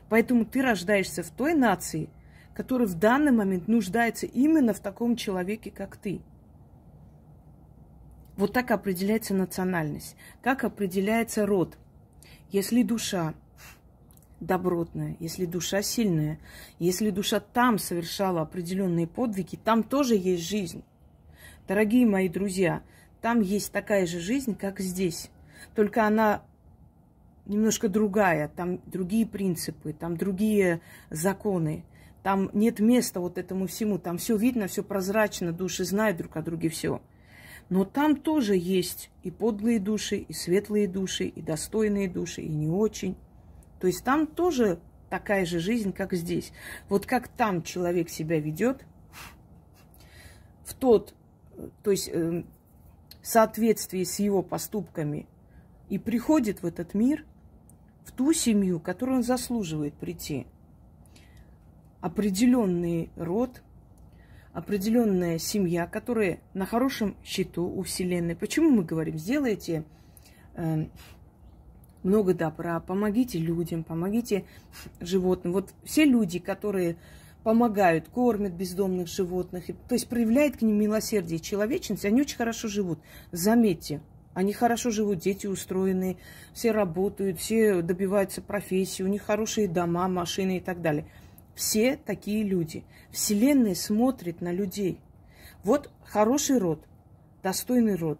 Поэтому 0.08 0.44
ты 0.44 0.60
рождаешься 0.60 1.22
в 1.22 1.30
той 1.30 1.54
нации, 1.54 2.10
которая 2.54 2.88
в 2.88 2.94
данный 2.94 3.32
момент 3.32 3.68
нуждается 3.68 4.26
именно 4.26 4.72
в 4.72 4.80
таком 4.80 5.16
человеке, 5.16 5.70
как 5.70 5.96
ты. 5.96 6.20
Вот 8.36 8.52
так 8.52 8.70
определяется 8.70 9.34
национальность. 9.34 10.16
Как 10.42 10.64
определяется 10.64 11.46
род? 11.46 11.76
Если 12.50 12.82
душа 12.82 13.34
добротная, 14.40 15.16
если 15.20 15.46
душа 15.46 15.82
сильная, 15.82 16.38
если 16.78 17.10
душа 17.10 17.40
там 17.40 17.78
совершала 17.78 18.42
определенные 18.42 19.06
подвиги, 19.06 19.56
там 19.56 19.82
тоже 19.82 20.16
есть 20.16 20.42
жизнь. 20.42 20.82
Дорогие 21.68 22.06
мои 22.06 22.28
друзья, 22.28 22.82
там 23.20 23.40
есть 23.40 23.70
такая 23.70 24.06
же 24.06 24.18
жизнь, 24.18 24.56
как 24.56 24.80
здесь. 24.80 25.30
Только 25.74 26.06
она 26.06 26.42
немножко 27.46 27.88
другая, 27.88 28.48
там 28.48 28.80
другие 28.86 29.26
принципы, 29.26 29.92
там 29.92 30.16
другие 30.16 30.80
законы. 31.10 31.84
Там 32.22 32.50
нет 32.52 32.80
места 32.80 33.20
вот 33.20 33.38
этому 33.38 33.66
всему. 33.66 33.98
Там 33.98 34.18
все 34.18 34.36
видно, 34.36 34.66
все 34.68 34.82
прозрачно, 34.82 35.52
души 35.52 35.84
знают 35.84 36.18
друг 36.18 36.36
о 36.36 36.42
друге 36.42 36.68
все. 36.68 37.02
Но 37.68 37.84
там 37.84 38.16
тоже 38.16 38.56
есть 38.56 39.10
и 39.22 39.30
подлые 39.30 39.80
души, 39.80 40.16
и 40.16 40.32
светлые 40.32 40.86
души, 40.86 41.24
и 41.24 41.40
достойные 41.40 42.08
души, 42.08 42.42
и 42.42 42.48
не 42.48 42.68
очень. 42.68 43.16
То 43.80 43.86
есть 43.86 44.04
там 44.04 44.26
тоже 44.26 44.78
такая 45.10 45.44
же 45.44 45.58
жизнь, 45.58 45.92
как 45.92 46.12
здесь. 46.12 46.52
Вот 46.88 47.06
как 47.06 47.28
там 47.28 47.62
человек 47.62 48.08
себя 48.08 48.38
ведет, 48.38 48.84
в 50.64 50.74
тот, 50.74 51.14
то 51.82 51.90
есть 51.90 52.08
э, 52.12 52.44
соответствии 53.22 54.04
с 54.04 54.18
его 54.18 54.42
поступками, 54.42 55.26
и 55.88 55.98
приходит 55.98 56.62
в 56.62 56.66
этот 56.66 56.94
мир, 56.94 57.24
в 58.04 58.12
ту 58.12 58.32
семью, 58.32 58.80
которую 58.80 59.18
он 59.18 59.22
заслуживает 59.22 59.94
прийти. 59.94 60.46
Определенный 62.02 63.08
род, 63.16 63.62
определенная 64.52 65.38
семья, 65.38 65.86
которая 65.86 66.40
на 66.52 66.66
хорошем 66.66 67.16
счету 67.24 67.64
у 67.64 67.82
Вселенной. 67.82 68.36
Почему 68.36 68.68
мы 68.68 68.84
говорим, 68.84 69.16
сделайте 69.16 69.84
э, 70.54 70.86
много 72.02 72.34
добра, 72.34 72.80
помогите 72.80 73.38
людям, 73.38 73.84
помогите 73.84 74.44
животным. 75.00 75.54
Вот 75.54 75.72
все 75.84 76.04
люди, 76.04 76.38
которые 76.38 76.96
помогают, 77.42 78.08
кормят 78.08 78.52
бездомных 78.52 79.08
животных, 79.08 79.66
то 79.66 79.94
есть 79.94 80.08
проявляют 80.08 80.58
к 80.58 80.62
ним 80.62 80.78
милосердие 80.78 81.38
и 81.38 81.42
человечность, 81.42 82.04
они 82.04 82.20
очень 82.20 82.36
хорошо 82.36 82.68
живут. 82.68 83.00
Заметьте, 83.32 84.00
они 84.34 84.52
хорошо 84.52 84.90
живут, 84.90 85.18
дети 85.18 85.46
устроены, 85.46 86.18
все 86.52 86.72
работают, 86.72 87.38
все 87.38 87.82
добиваются 87.82 88.42
профессии, 88.42 89.02
у 89.02 89.08
них 89.08 89.22
хорошие 89.22 89.68
дома, 89.68 90.08
машины 90.08 90.58
и 90.58 90.60
так 90.60 90.80
далее. 90.82 91.06
Все 91.54 91.96
такие 91.96 92.44
люди. 92.44 92.84
Вселенная 93.10 93.74
смотрит 93.74 94.40
на 94.40 94.52
людей. 94.52 94.98
Вот 95.64 95.90
хороший 96.04 96.58
род, 96.58 96.84
достойный 97.42 97.94
род. 97.94 98.18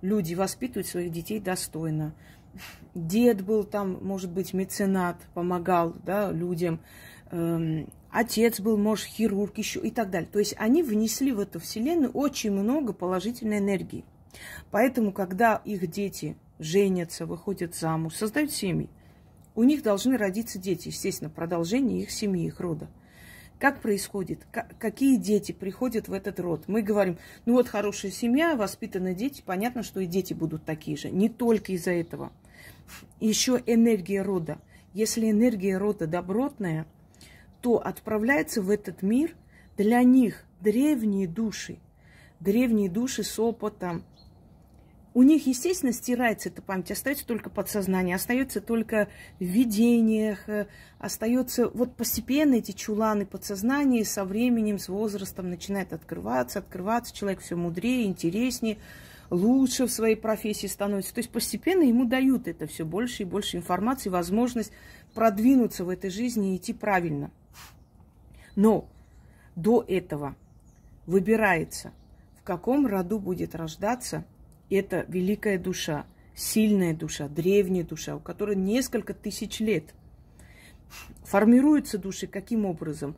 Люди 0.00 0.34
воспитывают 0.34 0.86
своих 0.86 1.12
детей 1.12 1.40
достойно. 1.40 2.14
Дед 2.94 3.42
был 3.42 3.64
там, 3.64 3.98
может 4.02 4.30
быть, 4.30 4.52
меценат, 4.52 5.16
помогал 5.32 5.94
да, 6.04 6.30
людям. 6.30 6.80
Эм, 7.30 7.88
отец 8.10 8.60
был, 8.60 8.76
может, 8.76 9.06
хирург 9.06 9.56
еще 9.58 9.80
и 9.80 9.90
так 9.90 10.10
далее. 10.10 10.28
То 10.30 10.38
есть 10.38 10.54
они 10.58 10.82
внесли 10.82 11.32
в 11.32 11.40
эту 11.40 11.60
вселенную 11.60 12.10
очень 12.12 12.50
много 12.50 12.92
положительной 12.92 13.58
энергии. 13.58 14.04
Поэтому, 14.70 15.12
когда 15.12 15.56
их 15.64 15.86
дети 15.90 16.36
женятся, 16.58 17.26
выходят 17.26 17.74
замуж, 17.74 18.14
создают 18.14 18.52
семьи, 18.52 18.88
у 19.54 19.64
них 19.64 19.82
должны 19.82 20.16
родиться 20.16 20.58
дети, 20.58 20.88
естественно, 20.88 21.30
продолжение 21.30 22.02
их 22.02 22.10
семьи, 22.10 22.46
их 22.46 22.60
рода. 22.60 22.88
Как 23.58 23.80
происходит? 23.80 24.40
какие 24.80 25.16
дети 25.16 25.52
приходят 25.52 26.08
в 26.08 26.12
этот 26.12 26.40
род? 26.40 26.64
Мы 26.66 26.82
говорим, 26.82 27.18
ну 27.44 27.52
вот 27.52 27.68
хорошая 27.68 28.10
семья, 28.10 28.56
воспитанные 28.56 29.14
дети, 29.14 29.40
понятно, 29.44 29.84
что 29.84 30.00
и 30.00 30.06
дети 30.06 30.34
будут 30.34 30.64
такие 30.64 30.96
же. 30.96 31.10
Не 31.10 31.28
только 31.28 31.72
из-за 31.72 31.92
этого. 31.92 32.32
Еще 33.20 33.62
энергия 33.66 34.22
рода. 34.22 34.58
Если 34.94 35.30
энергия 35.30 35.78
рода 35.78 36.08
добротная, 36.08 36.86
то 37.60 37.78
отправляется 37.78 38.62
в 38.62 38.68
этот 38.68 39.02
мир 39.02 39.36
для 39.76 40.02
них 40.02 40.44
древние 40.60 41.28
души. 41.28 41.78
Древние 42.40 42.90
души 42.90 43.22
с 43.22 43.38
опытом, 43.38 44.02
у 45.14 45.22
них, 45.22 45.46
естественно, 45.46 45.92
стирается 45.92 46.48
эта 46.48 46.62
память, 46.62 46.90
остается 46.90 47.26
только 47.26 47.50
подсознание, 47.50 48.16
остается 48.16 48.62
только 48.62 49.08
в 49.38 49.44
видениях, 49.44 50.48
э, 50.48 50.68
остается 50.98 51.68
вот 51.68 51.94
постепенно 51.96 52.54
эти 52.54 52.72
чуланы 52.72 53.26
подсознания 53.26 54.04
со 54.06 54.24
временем, 54.24 54.78
с 54.78 54.88
возрастом 54.88 55.50
начинает 55.50 55.92
открываться, 55.92 56.60
открываться, 56.60 57.14
человек 57.14 57.40
все 57.40 57.56
мудрее, 57.56 58.06
интереснее, 58.06 58.78
лучше 59.28 59.86
в 59.86 59.92
своей 59.92 60.16
профессии 60.16 60.66
становится. 60.66 61.12
То 61.12 61.18
есть 61.18 61.30
постепенно 61.30 61.82
ему 61.82 62.06
дают 62.06 62.48
это 62.48 62.66
все 62.66 62.86
больше 62.86 63.24
и 63.24 63.26
больше 63.26 63.58
информации, 63.58 64.08
возможность 64.08 64.72
продвинуться 65.12 65.84
в 65.84 65.90
этой 65.90 66.08
жизни 66.08 66.54
и 66.54 66.56
идти 66.56 66.72
правильно. 66.72 67.30
Но 68.56 68.88
до 69.56 69.84
этого 69.86 70.36
выбирается, 71.04 71.92
в 72.40 72.44
каком 72.44 72.86
роду 72.86 73.18
будет 73.18 73.54
рождаться– 73.54 74.24
это 74.74 75.04
великая 75.08 75.58
душа, 75.58 76.06
сильная 76.34 76.94
душа, 76.94 77.28
древняя 77.28 77.84
душа, 77.84 78.16
у 78.16 78.20
которой 78.20 78.56
несколько 78.56 79.14
тысяч 79.14 79.60
лет. 79.60 79.94
Формируются 81.24 81.98
души 81.98 82.26
каким 82.26 82.66
образом? 82.66 83.16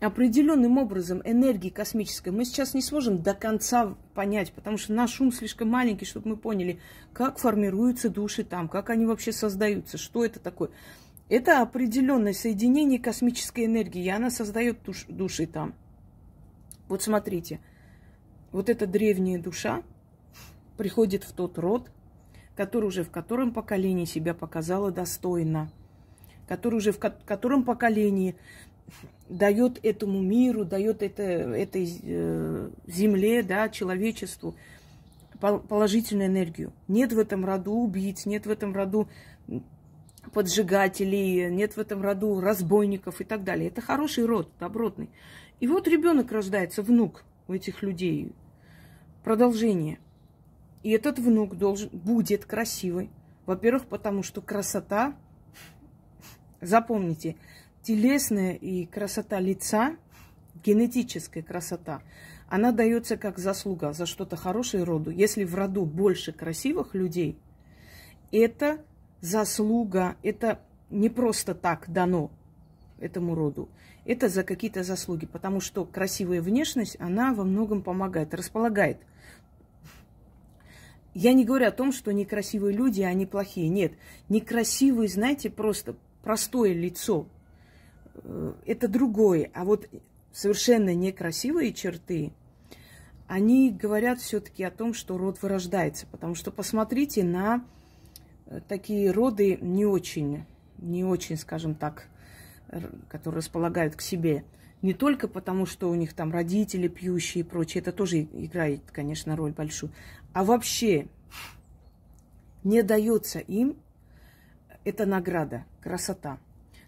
Определенным 0.00 0.78
образом 0.78 1.22
энергии 1.24 1.70
космической 1.70 2.28
мы 2.28 2.44
сейчас 2.44 2.72
не 2.72 2.82
сможем 2.82 3.20
до 3.20 3.34
конца 3.34 3.96
понять, 4.14 4.52
потому 4.52 4.76
что 4.76 4.92
наш 4.92 5.20
ум 5.20 5.32
слишком 5.32 5.68
маленький, 5.68 6.04
чтобы 6.04 6.28
мы 6.28 6.36
поняли, 6.36 6.78
как 7.12 7.38
формируются 7.38 8.08
души 8.08 8.44
там, 8.44 8.68
как 8.68 8.90
они 8.90 9.06
вообще 9.06 9.32
создаются, 9.32 9.98
что 9.98 10.24
это 10.24 10.38
такое. 10.38 10.70
Это 11.28 11.60
определенное 11.60 12.32
соединение 12.32 13.00
космической 13.00 13.66
энергии, 13.66 14.04
и 14.04 14.08
она 14.08 14.30
создает 14.30 14.82
душ, 14.84 15.04
души 15.08 15.46
там. 15.46 15.74
Вот 16.88 17.02
смотрите, 17.02 17.60
вот 18.52 18.70
эта 18.70 18.86
древняя 18.86 19.38
душа, 19.40 19.82
приходит 20.78 21.24
в 21.24 21.32
тот 21.32 21.58
род, 21.58 21.90
который 22.56 22.86
уже 22.86 23.02
в 23.02 23.10
котором 23.10 23.52
поколении 23.52 24.06
себя 24.06 24.32
показала 24.32 24.90
достойно, 24.90 25.70
который 26.46 26.76
уже 26.76 26.92
в 26.92 26.98
котором 26.98 27.64
поколении 27.64 28.36
дает 29.28 29.84
этому 29.84 30.22
миру, 30.22 30.64
дает 30.64 31.02
это, 31.02 31.22
этой 31.22 32.00
э, 32.02 32.70
земле, 32.86 33.42
да, 33.42 33.68
человечеству 33.68 34.54
положительную 35.40 36.28
энергию. 36.28 36.72
Нет 36.88 37.12
в 37.12 37.18
этом 37.18 37.44
роду 37.44 37.72
убийц, 37.72 38.24
нет 38.24 38.46
в 38.46 38.50
этом 38.50 38.74
роду 38.74 39.08
поджигателей, 40.32 41.50
нет 41.50 41.76
в 41.76 41.78
этом 41.78 42.02
роду 42.02 42.40
разбойников 42.40 43.20
и 43.20 43.24
так 43.24 43.44
далее. 43.44 43.68
Это 43.68 43.80
хороший 43.80 44.24
род, 44.24 44.50
добротный. 44.58 45.10
И 45.60 45.66
вот 45.66 45.86
ребенок 45.86 46.32
рождается, 46.32 46.82
внук 46.82 47.24
у 47.46 47.52
этих 47.52 47.82
людей. 47.82 48.32
Продолжение– 49.22 49.98
и 50.82 50.90
этот 50.90 51.18
внук 51.18 51.56
должен, 51.56 51.88
будет 51.90 52.44
красивый. 52.44 53.10
Во-первых, 53.46 53.86
потому 53.86 54.22
что 54.22 54.40
красота, 54.40 55.14
запомните, 56.60 57.36
телесная 57.82 58.54
и 58.54 58.86
красота 58.86 59.40
лица, 59.40 59.96
генетическая 60.64 61.42
красота, 61.42 62.02
она 62.48 62.72
дается 62.72 63.16
как 63.16 63.38
заслуга 63.38 63.92
за 63.92 64.06
что-то 64.06 64.36
хорошее 64.36 64.84
роду. 64.84 65.10
Если 65.10 65.44
в 65.44 65.54
роду 65.54 65.84
больше 65.84 66.32
красивых 66.32 66.94
людей, 66.94 67.38
это 68.30 68.84
заслуга, 69.20 70.16
это 70.22 70.60
не 70.90 71.08
просто 71.08 71.54
так 71.54 71.90
дано 71.90 72.30
этому 72.98 73.34
роду. 73.34 73.68
Это 74.04 74.28
за 74.28 74.42
какие-то 74.42 74.82
заслуги, 74.82 75.26
потому 75.26 75.60
что 75.60 75.84
красивая 75.84 76.40
внешность, 76.40 76.96
она 76.98 77.34
во 77.34 77.44
многом 77.44 77.82
помогает, 77.82 78.32
располагает– 78.34 78.98
я 81.14 81.32
не 81.32 81.44
говорю 81.44 81.66
о 81.66 81.72
том, 81.72 81.92
что 81.92 82.12
некрасивые 82.12 82.76
люди, 82.76 83.02
они 83.02 83.26
плохие. 83.26 83.68
Нет, 83.68 83.92
некрасивые, 84.28 85.08
знаете, 85.08 85.50
просто 85.50 85.96
простое 86.22 86.72
лицо. 86.72 87.28
Э, 88.14 88.52
это 88.66 88.88
другое. 88.88 89.50
А 89.54 89.64
вот 89.64 89.88
совершенно 90.32 90.94
некрасивые 90.94 91.72
черты, 91.72 92.32
они 93.26 93.70
говорят 93.70 94.20
все-таки 94.20 94.62
о 94.64 94.70
том, 94.70 94.94
что 94.94 95.18
род 95.18 95.42
вырождается. 95.42 96.06
Потому 96.06 96.34
что 96.34 96.50
посмотрите 96.50 97.24
на 97.24 97.64
э, 98.46 98.60
такие 98.68 99.10
роды 99.10 99.58
не 99.60 99.86
очень, 99.86 100.44
не 100.78 101.04
очень, 101.04 101.36
скажем 101.36 101.74
так, 101.74 102.08
которые 103.08 103.38
располагают 103.38 103.96
к 103.96 104.02
себе. 104.02 104.44
Не 104.80 104.94
только 104.94 105.26
потому, 105.26 105.66
что 105.66 105.90
у 105.90 105.94
них 105.94 106.12
там 106.14 106.30
родители 106.32 106.86
пьющие 106.86 107.42
и 107.42 107.46
прочее, 107.46 107.82
это 107.82 107.92
тоже 107.92 108.22
играет, 108.22 108.82
конечно, 108.92 109.34
роль 109.34 109.52
большую, 109.52 109.92
а 110.32 110.44
вообще 110.44 111.08
не 112.62 112.82
дается 112.82 113.40
им 113.40 113.76
эта 114.84 115.04
награда, 115.04 115.64
красота. 115.80 116.38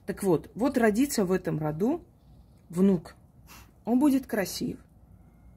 Так 0.06 0.22
вот, 0.22 0.50
вот 0.54 0.78
родится 0.78 1.24
в 1.24 1.32
этом 1.32 1.58
роду 1.58 2.02
внук. 2.68 3.16
Он 3.84 3.98
будет 3.98 4.26
красив, 4.26 4.78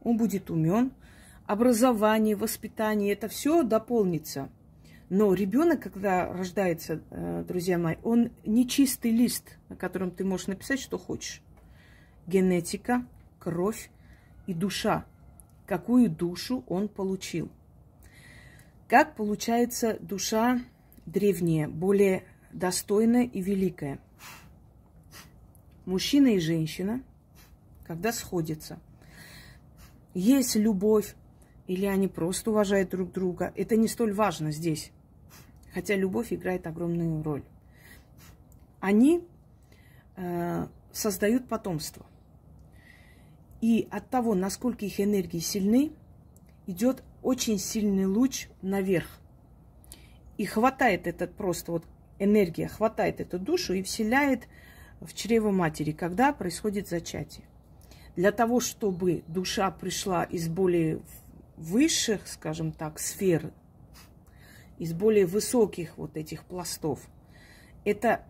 он 0.04 0.18
будет 0.18 0.50
умен, 0.50 0.92
образование, 1.46 2.36
воспитание, 2.36 3.14
это 3.14 3.28
все 3.28 3.62
дополнится. 3.62 4.50
Но 5.10 5.34
ребенок, 5.36 5.84
когда 5.84 6.34
рождается, 6.34 7.04
э, 7.12 7.44
друзья 7.48 7.78
мои, 7.78 7.98
он 8.02 8.32
не 8.44 8.68
чистый 8.68 9.12
лист, 9.12 9.58
на 9.70 9.76
котором 9.76 10.10
ты 10.10 10.26
можешь 10.26 10.48
написать, 10.48 10.80
что 10.80 10.98
хочешь. 10.98 11.43
Генетика, 12.28 13.06
кровь 13.40 13.90
и 14.48 14.54
душа. 14.54 15.06
Какую 15.66 16.10
душу 16.10 16.64
он 16.68 16.88
получил– 16.88 17.50
как 18.90 19.16
получается 19.16 19.98
душа 20.02 20.62
древняя, 21.08 21.68
более 21.68 22.26
достойная 22.52 23.24
и 23.24 23.42
великая? 23.42 24.00
мужчина 25.86 26.28
и 26.28 26.40
женщина, 26.40 27.02
когда 27.86 28.12
сходятся, 28.12 28.80
есть 30.14 30.56
любовь, 30.56 31.16
или 31.68 31.86
они 31.86 32.08
просто 32.08 32.52
уважают 32.52 32.90
друг 32.92 33.12
друга, 33.12 33.52
это 33.56 33.76
не 33.76 33.88
столь 33.88 34.14
важно 34.14 34.52
здесь. 34.52 34.92
Хотя 35.74 35.96
любовь 35.96 36.32
играет 36.32 36.68
огромную 36.68 37.24
роль. 37.24 37.44
Они 38.80 39.26
э, 40.16 40.68
создают 40.92 41.48
потомство. 41.48 42.06
И 43.64 43.88
от 43.92 44.10
того, 44.10 44.36
насколько 44.36 44.84
их 44.84 45.00
энергии 45.00 45.40
сильны, 45.40 45.94
идет 46.68 47.02
очень 47.22 47.58
сильный 47.58 48.06
луч 48.06 48.50
наверх. 48.62 49.22
И 50.38 50.44
хватает 50.44 51.08
этот 51.08 51.34
просто 51.34 51.72
вот 51.72 51.86
энергия, 52.20 52.68
хватает 52.68 53.22
эту 53.22 53.40
душу 53.40 53.72
и 53.72 53.82
вселяет 53.82 54.50
в 55.00 55.14
чрево 55.14 55.52
матери, 55.52 55.94
когда 55.94 56.34
происходит 56.34 56.90
зачатие. 56.90 57.46
Для 58.18 58.34
того, 58.34 58.60
чтобы 58.60 59.24
душа 59.30 59.72
пришла 59.72 60.26
из 60.26 60.50
более 60.50 61.00
высших, 61.56 62.28
скажем 62.28 62.74
так, 62.74 63.00
сфер, 63.00 63.54
из 64.78 64.92
более 64.92 65.26
высоких 65.26 65.98
вот 65.98 66.18
этих 66.18 66.44
пластов, 66.44 67.00
это 67.86 68.26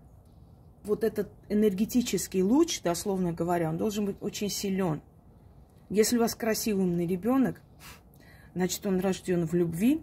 вот 0.83 1.03
этот 1.03 1.31
энергетический 1.49 2.43
луч, 2.43 2.83
дословно 2.83 3.33
говоря, 3.33 3.71
он 3.71 3.77
должен 3.77 4.05
быть 4.05 4.17
очень 4.21 4.51
силен. 4.51 5.01
Если 5.93 6.17
у 6.17 6.21
вас 6.21 6.33
красивый 6.33 6.85
умный 6.85 7.05
ребенок, 7.05 7.61
значит, 8.55 8.83
он 8.87 8.99
рожден 8.99 9.45
в 9.45 9.53
любви, 9.53 10.01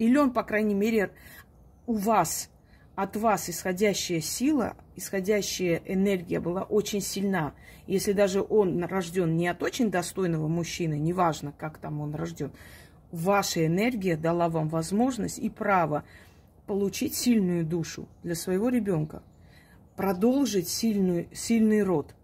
или 0.00 0.16
он, 0.16 0.32
по 0.32 0.42
крайней 0.42 0.74
мере, 0.74 1.12
у 1.86 1.94
вас, 1.94 2.50
от 2.96 3.14
вас 3.16 3.48
исходящая 3.48 4.20
сила, 4.20 4.76
исходящая 4.96 5.80
энергия 5.84 6.40
была 6.40 6.64
очень 6.64 7.00
сильна. 7.00 7.54
Если 7.86 8.10
даже 8.14 8.42
он 8.42 8.82
рожден 8.82 9.36
не 9.36 9.46
от 9.46 9.62
очень 9.62 9.92
достойного 9.92 10.48
мужчины, 10.48 10.98
неважно, 10.98 11.54
как 11.56 11.78
там 11.78 12.00
он 12.00 12.16
рожден, 12.16 12.50
ваша 13.12 13.64
энергия 13.64 14.16
дала 14.16 14.48
вам 14.48 14.68
возможность 14.68 15.38
и 15.38 15.48
право 15.48 16.02
получить 16.66 17.14
сильную 17.14 17.64
душу 17.64 18.08
для 18.24 18.34
своего 18.34 18.70
ребенка, 18.70 19.22
продолжить 19.94 20.68
сильную, 20.68 21.28
сильный 21.32 21.84
род. 21.84 22.16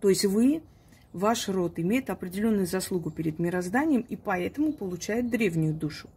То 0.00 0.08
есть 0.08 0.24
вы, 0.24 0.62
ваш 1.12 1.48
род 1.48 1.78
имеет 1.78 2.10
определенную 2.10 2.66
заслугу 2.66 3.10
перед 3.10 3.38
мирозданием 3.38 4.02
и 4.02 4.16
поэтому 4.16 4.72
получает 4.72 5.30
древнюю 5.30 5.74
душу. 5.74 6.08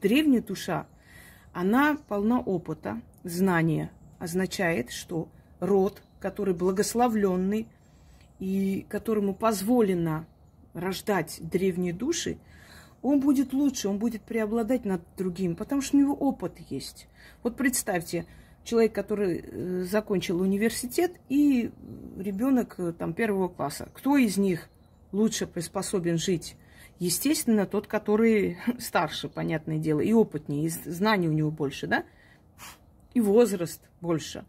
Древняя 0.00 0.42
душа, 0.42 0.86
она 1.52 1.98
полна 2.08 2.40
опыта, 2.40 3.02
знания, 3.22 3.90
означает, 4.18 4.90
что 4.90 5.28
род, 5.58 6.02
который 6.20 6.54
благословленный 6.54 7.68
и 8.38 8.86
которому 8.88 9.34
позволено 9.34 10.26
рождать 10.72 11.38
древние 11.40 11.92
души, 11.92 12.38
он 13.02 13.20
будет 13.20 13.52
лучше, 13.52 13.88
он 13.88 13.98
будет 13.98 14.22
преобладать 14.22 14.84
над 14.84 15.02
другим, 15.16 15.56
потому 15.56 15.82
что 15.82 15.96
у 15.96 16.00
него 16.00 16.14
опыт 16.14 16.58
есть. 16.68 17.08
Вот 17.42 17.56
представьте, 17.56 18.26
человек, 18.64 18.94
который 18.94 19.44
э, 19.44 19.84
закончил 19.84 20.40
университет, 20.40 21.12
и 21.28 21.70
ребенок 22.16 22.74
э, 22.78 22.92
там 22.92 23.14
первого 23.14 23.48
класса. 23.48 23.88
Кто 23.94 24.16
из 24.16 24.36
них 24.36 24.68
лучше 25.12 25.46
приспособен 25.46 26.18
жить? 26.18 26.56
Естественно, 26.98 27.66
тот, 27.66 27.86
который 27.86 28.58
старше, 28.78 29.28
понятное 29.28 29.78
дело, 29.78 30.00
и 30.00 30.12
опытнее, 30.12 30.66
и 30.66 30.68
знаний 30.68 31.28
у 31.28 31.32
него 31.32 31.50
больше, 31.50 31.86
да? 31.86 32.04
и 33.14 33.20
возраст 33.20 33.80
больше. 34.00 34.44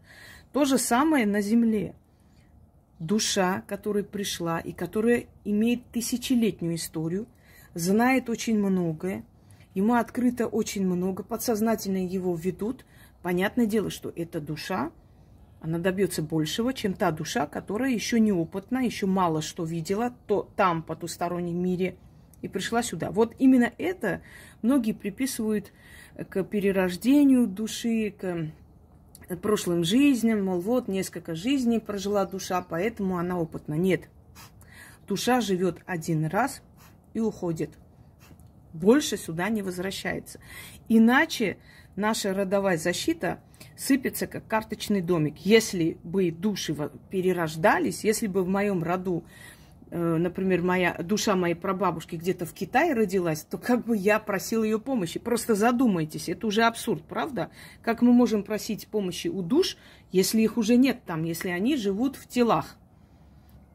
То 0.52 0.64
же 0.64 0.78
самое 0.78 1.26
на 1.26 1.40
Земле. 1.40 1.94
Душа, 2.98 3.64
которая 3.66 4.04
пришла 4.04 4.60
и 4.60 4.72
которая 4.72 5.26
имеет 5.44 5.84
тысячелетнюю 5.90 6.76
историю, 6.76 7.26
знает 7.74 8.30
очень 8.30 8.58
многое, 8.58 9.24
ему 9.74 9.94
открыто 9.94 10.46
очень 10.46 10.86
много, 10.86 11.24
подсознательно 11.24 12.06
его 12.06 12.34
ведут. 12.36 12.84
Понятное 13.22 13.66
дело, 13.66 13.90
что 13.90 14.12
эта 14.14 14.40
душа, 14.40 14.90
она 15.60 15.78
добьется 15.78 16.22
большего, 16.22 16.74
чем 16.74 16.94
та 16.94 17.12
душа, 17.12 17.46
которая 17.46 17.92
еще 17.92 18.18
неопытна, 18.18 18.84
еще 18.84 19.06
мало 19.06 19.42
что 19.42 19.64
видела 19.64 20.12
то, 20.26 20.50
там, 20.56 20.82
по 20.82 20.94
потустороннем 20.94 21.62
мире, 21.62 21.96
и 22.40 22.48
пришла 22.48 22.82
сюда. 22.82 23.10
Вот 23.12 23.34
именно 23.38 23.72
это 23.78 24.22
многие 24.60 24.92
приписывают 24.92 25.72
к 26.28 26.42
перерождению 26.42 27.46
души, 27.46 28.10
к 28.10 28.50
прошлым 29.36 29.84
жизням, 29.84 30.44
мол, 30.44 30.60
вот 30.60 30.88
несколько 30.88 31.34
жизней 31.34 31.78
прожила 31.78 32.26
душа, 32.26 32.60
поэтому 32.68 33.18
она 33.18 33.38
опытна. 33.38 33.74
Нет. 33.74 34.08
Душа 35.06 35.40
живет 35.40 35.80
один 35.86 36.26
раз 36.26 36.62
и 37.14 37.20
уходит. 37.20 37.70
Больше 38.72 39.16
сюда 39.16 39.48
не 39.48 39.62
возвращается. 39.62 40.40
Иначе 40.88 41.58
наша 41.96 42.34
родовая 42.34 42.76
защита 42.76 43.40
сыпется 43.76 44.26
как 44.26 44.46
карточный 44.46 45.00
домик. 45.00 45.38
Если 45.38 45.98
бы 46.02 46.30
души 46.30 46.74
перерождались, 47.10 48.04
если 48.04 48.26
бы 48.26 48.42
в 48.42 48.48
моем 48.48 48.82
роду 48.82 49.24
Э, 49.94 50.16
например, 50.16 50.62
моя 50.62 50.96
душа 51.02 51.36
моей 51.36 51.54
прабабушки 51.54 52.16
где-то 52.16 52.46
в 52.46 52.54
Китае 52.54 52.94
родилась, 52.94 53.42
то 53.42 53.58
как 53.58 53.84
бы 53.84 53.94
я 53.94 54.18
просил 54.18 54.62
ее 54.62 54.80
помощи. 54.80 55.18
Просто 55.18 55.54
задумайтесь, 55.54 56.30
это 56.30 56.46
уже 56.46 56.62
абсурд, 56.62 57.02
правда? 57.02 57.50
Как 57.82 58.00
мы 58.00 58.10
можем 58.10 58.42
просить 58.42 58.88
помощи 58.88 59.28
у 59.28 59.42
душ, 59.42 59.76
если 60.10 60.40
их 60.40 60.56
уже 60.56 60.76
нет 60.76 61.00
там, 61.04 61.24
если 61.24 61.50
они 61.50 61.76
живут 61.76 62.16
в 62.16 62.26
телах? 62.26 62.78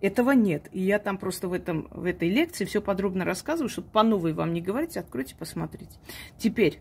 Этого 0.01 0.32
нет. 0.32 0.69
И 0.71 0.82
я 0.82 0.97
там 0.97 1.19
просто 1.19 1.47
в, 1.49 1.53
этом, 1.53 1.88
в 1.91 2.06
этой 2.06 2.30
лекции 2.30 2.65
все 2.65 2.82
подробно 2.82 3.23
рассказываю, 3.23 3.69
чтобы 3.69 3.89
по 3.89 4.01
новой 4.01 4.34
вам 4.34 4.53
не 4.53 4.62
говорить, 4.62 4.97
откройте, 4.97 5.36
посмотрите. 5.36 5.99
Теперь, 6.39 6.80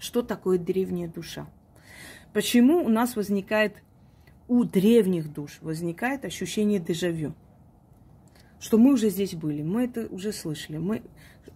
что 0.00 0.22
такое 0.22 0.58
древняя 0.58 1.06
душа? 1.06 1.46
Почему 2.32 2.84
у 2.84 2.88
нас 2.88 3.14
возникает, 3.14 3.76
у 4.48 4.64
древних 4.64 5.32
душ 5.32 5.58
возникает 5.60 6.24
ощущение 6.24 6.80
дежавю? 6.80 7.34
что 8.60 8.76
мы 8.76 8.92
уже 8.92 9.08
здесь 9.08 9.34
были, 9.34 9.62
мы 9.62 9.84
это 9.84 10.06
уже 10.06 10.32
слышали, 10.32 10.76
мы, 10.76 11.02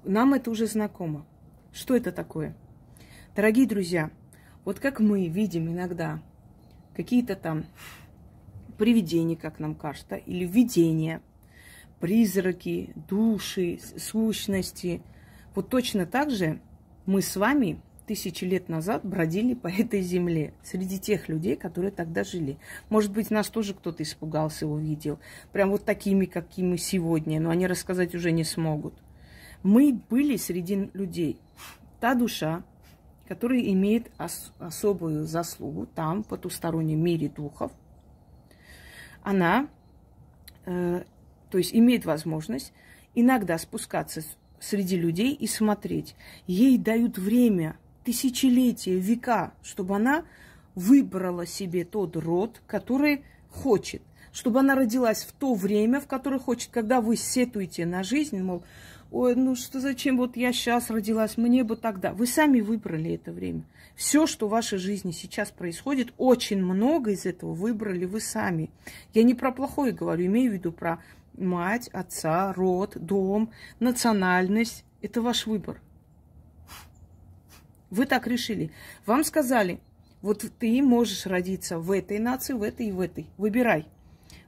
нам 0.05 0.35
это 0.35 0.51
уже 0.51 0.67
знакомо. 0.67 1.25
Что 1.73 1.95
это 1.95 2.11
такое? 2.11 2.57
Дорогие 3.37 3.67
друзья, 3.67 4.11
вот 4.65 4.81
как 4.81 5.01
мы 5.01 5.29
видим 5.29 5.71
иногда 5.71 6.23
какие-то 6.97 7.37
там 7.37 7.67
привидения, 8.79 9.37
как 9.37 9.59
нам 9.59 9.75
кажется, 9.75 10.17
или 10.17 10.47
видения, 10.47 11.21
призраки, 12.01 12.95
души, 13.09 13.79
сущности, 13.99 15.03
вот 15.55 15.69
точно 15.69 16.07
так 16.07 16.31
же 16.31 16.61
мы 17.07 17.21
с 17.21 17.37
вами 17.37 17.81
тысячи 18.07 18.45
лет 18.45 18.69
назад 18.69 19.05
бродили 19.05 19.55
по 19.55 19.69
этой 19.79 20.01
земле 20.01 20.55
среди 20.63 20.99
тех 20.99 21.29
людей, 21.29 21.57
которые 21.57 21.91
тогда 21.91 22.25
жили. 22.25 22.59
Может 22.89 23.13
быть, 23.13 23.31
нас 23.31 23.49
тоже 23.49 23.75
кто-то 23.75 24.03
испугался, 24.03 24.67
увидел. 24.67 25.19
Прям 25.53 25.71
вот 25.71 25.85
такими, 25.85 26.27
какими 26.27 26.71
мы 26.71 26.79
сегодня, 26.79 27.41
но 27.41 27.51
они 27.51 27.67
рассказать 27.67 28.15
уже 28.15 28.33
не 28.33 28.45
смогут. 28.45 28.95
Мы 29.63 29.99
были 30.11 30.37
среди 30.37 30.91
людей. 30.93 31.41
Та 32.01 32.15
душа, 32.15 32.63
которая 33.27 33.61
имеет 33.61 34.11
ос- 34.19 34.53
особую 34.59 35.25
заслугу 35.25 35.87
там, 35.87 36.23
в 36.23 36.29
потустороннем 36.29 37.03
мире 37.03 37.29
духов, 37.29 37.73
она, 39.23 39.69
э, 40.67 41.03
то 41.51 41.59
есть 41.59 41.75
имеет 41.75 42.05
возможность 42.05 42.73
иногда 43.15 43.57
спускаться 43.59 44.23
среди 44.61 44.97
людей 44.97 45.33
и 45.33 45.47
смотреть. 45.47 46.15
Ей 46.47 46.79
дают 46.79 47.19
время 47.19 47.77
тысячелетия, 48.05 48.99
века, 48.99 49.53
чтобы 49.63 49.97
она 49.97 50.25
выбрала 50.75 51.47
себе 51.47 51.85
тот 51.85 52.17
род, 52.17 52.61
который 52.67 53.25
хочет, 53.51 54.03
чтобы 54.33 54.61
она 54.61 54.75
родилась 54.75 55.25
в 55.25 55.33
то 55.33 55.55
время, 55.55 56.01
в 56.01 56.07
которое 56.07 56.39
хочет, 56.39 56.71
когда 56.73 57.01
вы 57.01 57.17
сетуете 57.17 57.87
на 57.87 58.03
жизнь, 58.03 58.41
мол, 58.43 58.65
ой, 59.11 59.37
ну 59.37 59.55
что 59.55 59.81
зачем 59.81 60.17
вот 60.17 60.37
я 60.37 60.53
сейчас 60.53 60.91
родилась, 60.91 61.37
мне 61.37 61.63
бы 61.65 61.77
тогда. 61.77 62.13
Вы 62.13 62.27
сами 62.27 62.61
выбрали 62.61 63.15
это 63.15 63.33
время. 63.33 63.63
Все, 63.95 64.27
что 64.27 64.49
в 64.49 64.51
вашей 64.51 64.79
жизни 64.79 65.13
сейчас 65.13 65.51
происходит, 65.51 66.13
очень 66.19 66.63
много 66.63 67.13
из 67.13 67.27
этого 67.27 67.55
выбрали 67.55 68.07
вы 68.07 68.21
сами. 68.21 68.71
Я 69.13 69.23
не 69.23 69.35
про 69.35 69.53
плохое 69.53 69.93
говорю, 69.93 70.27
имею 70.27 70.51
в 70.51 70.55
виду 70.55 70.73
про 70.73 70.99
мать, 71.39 71.89
отца, 71.93 72.53
род, 72.53 72.97
дом, 72.97 73.51
национальность. 73.79 74.85
Это 75.01 75.23
ваш 75.23 75.47
выбор. 75.47 75.81
Вы 77.91 78.07
так 78.07 78.27
решили. 78.27 78.71
Вам 79.07 79.25
сказали, 79.25 79.81
вот 80.23 80.45
ты 80.59 80.83
можешь 80.83 81.27
родиться 81.27 81.79
в 81.79 81.91
этой 81.91 82.19
нации, 82.19 82.55
в 82.55 82.63
этой 82.63 82.89
и 82.89 82.93
в 82.93 83.01
этой. 83.01 83.27
Выбирай. 83.37 83.87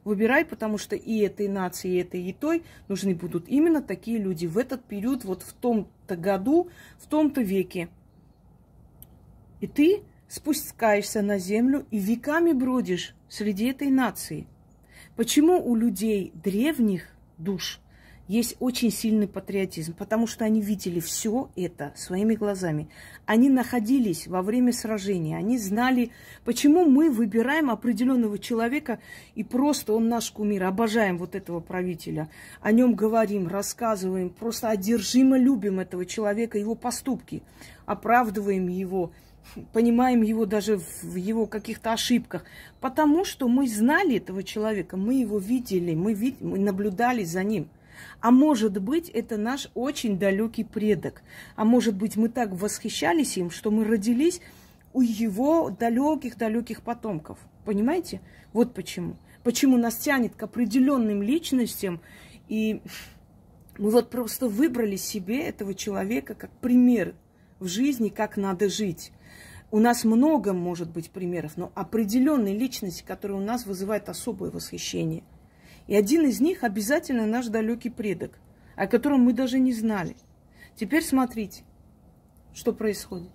Выбирай, 0.04 0.44
потому 0.44 0.78
что 0.78 0.96
и 0.96 1.18
этой 1.18 1.48
нации, 1.48 1.94
и 1.94 1.96
этой, 1.96 2.22
и 2.22 2.32
той 2.32 2.62
нужны 2.88 3.14
будут 3.14 3.48
именно 3.48 3.82
такие 3.82 4.18
люди 4.18 4.46
в 4.46 4.56
этот 4.56 4.84
период, 4.84 5.24
вот 5.24 5.42
в 5.42 5.52
том-то 5.52 6.16
году, 6.16 6.70
в 6.98 7.06
том-то 7.08 7.42
веке. 7.42 7.88
И 9.60 9.66
ты 9.66 10.02
спускаешься 10.28 11.22
на 11.22 11.38
землю 11.38 11.86
и 11.90 11.98
веками 11.98 12.52
бродишь 12.52 13.14
среди 13.28 13.66
этой 13.66 13.90
нации. 13.90 14.46
Почему 15.16 15.58
у 15.58 15.74
людей 15.74 16.32
древних 16.34 17.08
душ 17.38 17.80
есть 18.28 18.56
очень 18.58 18.90
сильный 18.90 19.28
патриотизм, 19.28 19.94
потому 19.94 20.26
что 20.26 20.44
они 20.44 20.60
видели 20.60 21.00
все 21.00 21.48
это 21.56 21.92
своими 21.94 22.34
глазами. 22.34 22.88
Они 23.24 23.48
находились 23.48 24.26
во 24.26 24.42
время 24.42 24.72
сражения, 24.72 25.36
они 25.36 25.58
знали, 25.58 26.10
почему 26.44 26.84
мы 26.84 27.10
выбираем 27.10 27.70
определенного 27.70 28.38
человека 28.38 28.98
и 29.34 29.44
просто 29.44 29.92
он 29.92 30.08
наш 30.08 30.30
кумир, 30.30 30.64
обожаем 30.64 31.18
вот 31.18 31.34
этого 31.34 31.60
правителя, 31.60 32.28
о 32.60 32.72
нем 32.72 32.94
говорим, 32.94 33.48
рассказываем, 33.48 34.30
просто 34.30 34.70
одержимо 34.70 35.38
любим 35.38 35.80
этого 35.80 36.04
человека, 36.04 36.58
его 36.58 36.74
поступки, 36.74 37.42
оправдываем 37.84 38.68
его, 38.68 39.12
понимаем 39.72 40.22
его 40.22 40.46
даже 40.46 40.80
в 41.02 41.14
его 41.14 41.46
каких-то 41.46 41.92
ошибках, 41.92 42.44
потому 42.80 43.24
что 43.24 43.48
мы 43.48 43.68
знали 43.68 44.16
этого 44.16 44.42
человека, 44.42 44.96
мы 44.96 45.14
его 45.14 45.38
видели, 45.38 45.94
мы, 45.94 46.12
вид- 46.12 46.40
мы 46.40 46.58
наблюдали 46.58 47.24
за 47.24 47.44
ним. 47.44 47.68
А 48.20 48.30
может 48.30 48.80
быть, 48.80 49.08
это 49.08 49.36
наш 49.36 49.68
очень 49.74 50.18
далекий 50.18 50.64
предок. 50.64 51.22
А 51.54 51.64
может 51.64 51.94
быть, 51.94 52.16
мы 52.16 52.28
так 52.28 52.50
восхищались 52.52 53.36
им, 53.36 53.50
что 53.50 53.70
мы 53.70 53.84
родились 53.84 54.40
у 54.92 55.02
его 55.02 55.70
далеких-далеких 55.70 56.82
потомков. 56.82 57.38
Понимаете? 57.64 58.20
Вот 58.52 58.74
почему. 58.74 59.16
Почему 59.42 59.76
нас 59.76 59.96
тянет 59.96 60.34
к 60.34 60.42
определенным 60.42 61.22
личностям, 61.22 62.00
и 62.48 62.80
мы 63.78 63.90
вот 63.90 64.10
просто 64.10 64.48
выбрали 64.48 64.96
себе 64.96 65.42
этого 65.42 65.74
человека 65.74 66.34
как 66.34 66.50
пример 66.50 67.14
в 67.60 67.66
жизни, 67.66 68.08
как 68.08 68.36
надо 68.36 68.68
жить. 68.68 69.12
У 69.70 69.78
нас 69.78 70.04
много, 70.04 70.52
может 70.52 70.90
быть, 70.90 71.10
примеров, 71.10 71.56
но 71.56 71.72
определенные 71.74 72.56
личности, 72.56 73.04
которые 73.06 73.38
у 73.38 73.44
нас 73.44 73.66
вызывают 73.66 74.08
особое 74.08 74.50
восхищение– 74.50 75.22
и 75.86 75.94
один 75.94 76.26
из 76.26 76.40
них 76.40 76.64
обязательно 76.64 77.26
наш 77.26 77.46
далекий 77.46 77.90
предок, 77.90 78.38
о 78.74 78.86
котором 78.86 79.20
мы 79.20 79.32
даже 79.32 79.58
не 79.58 79.72
знали. 79.72 80.16
Теперь 80.74 81.02
смотрите, 81.02 81.64
что 82.54 82.72
происходит. 82.72 83.32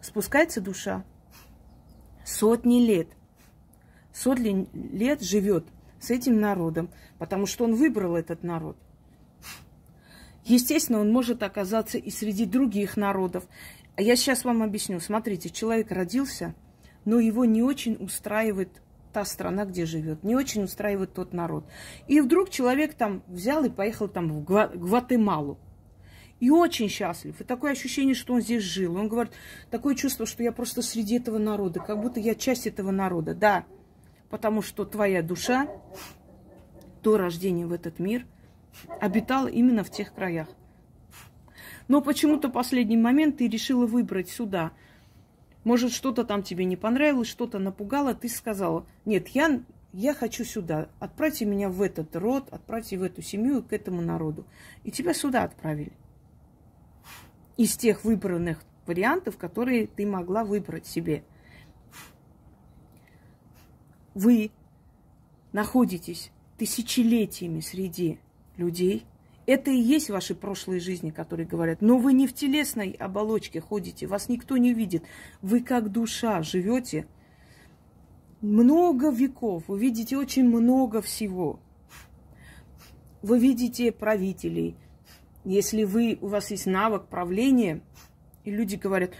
Спускается 0.00 0.60
душа. 0.60 1.04
Сотни 2.24 2.80
лет. 2.80 3.08
Сотни 4.12 4.68
лет 4.72 5.22
живет 5.22 5.66
с 6.00 6.10
этим 6.10 6.40
народом, 6.40 6.90
потому 7.18 7.46
что 7.46 7.64
он 7.64 7.74
выбрал 7.74 8.16
этот 8.16 8.42
народ. 8.42 8.76
Естественно, 10.44 11.00
он 11.00 11.12
может 11.12 11.42
оказаться 11.42 11.98
и 11.98 12.10
среди 12.10 12.46
других 12.46 12.96
народов. 12.96 13.44
А 13.96 14.02
я 14.02 14.16
сейчас 14.16 14.44
вам 14.44 14.62
объясню. 14.62 14.98
Смотрите, 14.98 15.50
человек 15.50 15.92
родился, 15.92 16.54
но 17.04 17.20
его 17.20 17.44
не 17.44 17.62
очень 17.62 17.96
устраивает 18.00 18.82
та 19.12 19.24
страна, 19.24 19.64
где 19.64 19.86
живет. 19.86 20.22
Не 20.22 20.34
очень 20.34 20.64
устраивает 20.64 21.12
тот 21.12 21.32
народ. 21.32 21.64
И 22.08 22.20
вдруг 22.20 22.50
человек 22.50 22.94
там 22.94 23.22
взял 23.28 23.64
и 23.64 23.70
поехал 23.70 24.08
там 24.08 24.32
в 24.32 24.44
Гватемалу. 24.44 25.58
И 26.40 26.50
очень 26.50 26.88
счастлив. 26.88 27.40
И 27.40 27.44
такое 27.44 27.72
ощущение, 27.72 28.14
что 28.14 28.34
он 28.34 28.40
здесь 28.40 28.62
жил. 28.62 28.96
Он 28.96 29.08
говорит, 29.08 29.32
такое 29.70 29.94
чувство, 29.94 30.26
что 30.26 30.42
я 30.42 30.50
просто 30.50 30.82
среди 30.82 31.18
этого 31.18 31.38
народа, 31.38 31.80
как 31.80 32.00
будто 32.00 32.18
я 32.18 32.34
часть 32.34 32.66
этого 32.66 32.90
народа. 32.90 33.34
Да, 33.34 33.64
потому 34.28 34.62
что 34.62 34.84
твоя 34.84 35.22
душа 35.22 35.68
до 37.02 37.16
рождения 37.16 37.66
в 37.66 37.72
этот 37.72 37.98
мир 37.98 38.26
обитала 39.00 39.46
именно 39.46 39.84
в 39.84 39.90
тех 39.90 40.12
краях. 40.14 40.48
Но 41.86 42.00
почему-то 42.00 42.48
последний 42.48 42.96
момент 42.96 43.36
ты 43.38 43.48
решила 43.48 43.86
выбрать 43.86 44.28
сюда– 44.28 44.72
может, 45.64 45.92
что-то 45.92 46.24
там 46.24 46.42
тебе 46.42 46.64
не 46.64 46.76
понравилось, 46.76 47.28
что-то 47.28 47.58
напугало, 47.58 48.14
ты 48.14 48.28
сказала, 48.28 48.86
нет, 49.04 49.28
я, 49.28 49.62
я 49.92 50.14
хочу 50.14 50.44
сюда, 50.44 50.88
отправьте 50.98 51.44
меня 51.44 51.68
в 51.68 51.80
этот 51.82 52.14
род, 52.16 52.48
отправьте 52.50 52.98
в 52.98 53.02
эту 53.02 53.22
семью, 53.22 53.62
к 53.62 53.72
этому 53.72 54.00
народу. 54.00 54.46
И 54.82 54.90
тебя 54.90 55.14
сюда 55.14 55.44
отправили. 55.44 55.92
Из 57.56 57.76
тех 57.76 58.04
выбранных 58.04 58.62
вариантов, 58.86 59.36
которые 59.36 59.86
ты 59.86 60.06
могла 60.06 60.44
выбрать 60.44 60.86
себе. 60.86 61.24
Вы 64.14 64.50
находитесь 65.52 66.32
тысячелетиями 66.58 67.60
среди 67.60 68.18
людей, 68.56 69.06
это 69.46 69.70
и 69.70 69.76
есть 69.76 70.10
ваши 70.10 70.34
прошлые 70.34 70.80
жизни, 70.80 71.10
которые 71.10 71.46
говорят. 71.46 71.80
Но 71.80 71.98
вы 71.98 72.12
не 72.12 72.26
в 72.26 72.34
телесной 72.34 72.90
оболочке 72.92 73.60
ходите, 73.60 74.06
вас 74.06 74.28
никто 74.28 74.56
не 74.56 74.72
видит. 74.72 75.04
Вы 75.40 75.60
как 75.60 75.90
душа 75.90 76.42
живете 76.42 77.06
много 78.40 79.10
веков, 79.10 79.64
вы 79.68 79.78
видите 79.78 80.16
очень 80.16 80.44
много 80.44 81.00
всего. 81.00 81.60
Вы 83.22 83.38
видите 83.38 83.92
правителей. 83.92 84.76
Если 85.44 85.84
вы, 85.84 86.18
у 86.20 86.28
вас 86.28 86.50
есть 86.50 86.66
навык 86.66 87.06
правления, 87.06 87.82
и 88.44 88.50
люди 88.50 88.76
говорят, 88.76 89.12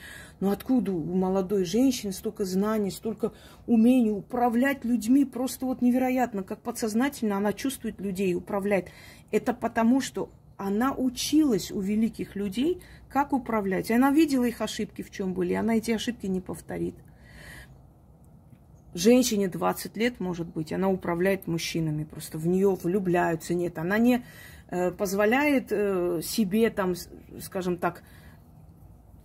ну 0.42 0.50
откуда 0.50 0.90
у 0.90 1.14
молодой 1.14 1.64
женщины 1.64 2.12
столько 2.12 2.44
знаний, 2.44 2.90
столько 2.90 3.32
умений 3.68 4.10
управлять 4.10 4.84
людьми, 4.84 5.24
просто 5.24 5.66
вот 5.66 5.82
невероятно, 5.82 6.42
как 6.42 6.60
подсознательно 6.62 7.36
она 7.36 7.52
чувствует 7.52 8.00
людей, 8.00 8.34
управляет. 8.34 8.88
Это 9.30 9.54
потому, 9.54 10.00
что 10.00 10.32
она 10.56 10.94
училась 10.94 11.70
у 11.70 11.78
великих 11.78 12.34
людей, 12.34 12.82
как 13.08 13.32
управлять. 13.32 13.92
Она 13.92 14.10
видела 14.10 14.42
их 14.42 14.60
ошибки, 14.60 15.02
в 15.02 15.12
чем 15.12 15.32
были, 15.32 15.54
она 15.54 15.76
эти 15.76 15.92
ошибки 15.92 16.26
не 16.26 16.40
повторит. 16.40 16.96
Женщине 18.94 19.46
20 19.46 19.96
лет, 19.96 20.18
может 20.18 20.48
быть, 20.48 20.72
она 20.72 20.88
управляет 20.88 21.46
мужчинами, 21.46 22.02
просто 22.02 22.36
в 22.38 22.48
нее 22.48 22.76
влюбляются. 22.82 23.54
Нет, 23.54 23.78
она 23.78 23.96
не 23.96 24.24
э, 24.70 24.90
позволяет 24.90 25.68
э, 25.70 26.20
себе, 26.20 26.68
там, 26.70 26.94
скажем 27.40 27.76
так, 27.76 28.02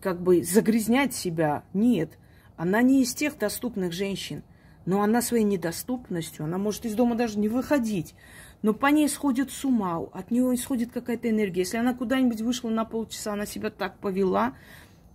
как 0.02 0.22
бы 0.22 0.44
загрязнять 0.44 1.14
себя. 1.14 1.64
Нет, 1.74 2.18
она 2.56 2.82
не 2.82 3.04
из 3.04 3.14
тех 3.14 3.38
доступных 3.38 3.94
женщин. 3.94 4.44
Но 4.86 5.02
она 5.02 5.22
своей 5.22 5.44
недоступностью, 5.44 6.46
она 6.46 6.58
может 6.58 6.86
из 6.86 6.96
дома 6.96 7.16
даже 7.16 7.38
не 7.38 7.50
выходить. 7.50 8.16
Но 8.62 8.74
по 8.74 8.88
ней 8.88 9.10
сходит 9.10 9.52
с 9.52 9.66
ума, 9.66 9.98
от 10.14 10.32
нее 10.32 10.56
исходит 10.56 10.92
какая-то 10.94 11.30
энергия. 11.30 11.62
Если 11.62 11.78
она 11.78 11.94
куда-нибудь 11.94 12.42
вышла 12.42 12.70
на 12.70 12.86
полчаса, 12.86 13.34
она 13.34 13.46
себя 13.46 13.70
так 13.70 13.98
повела, 14.00 14.54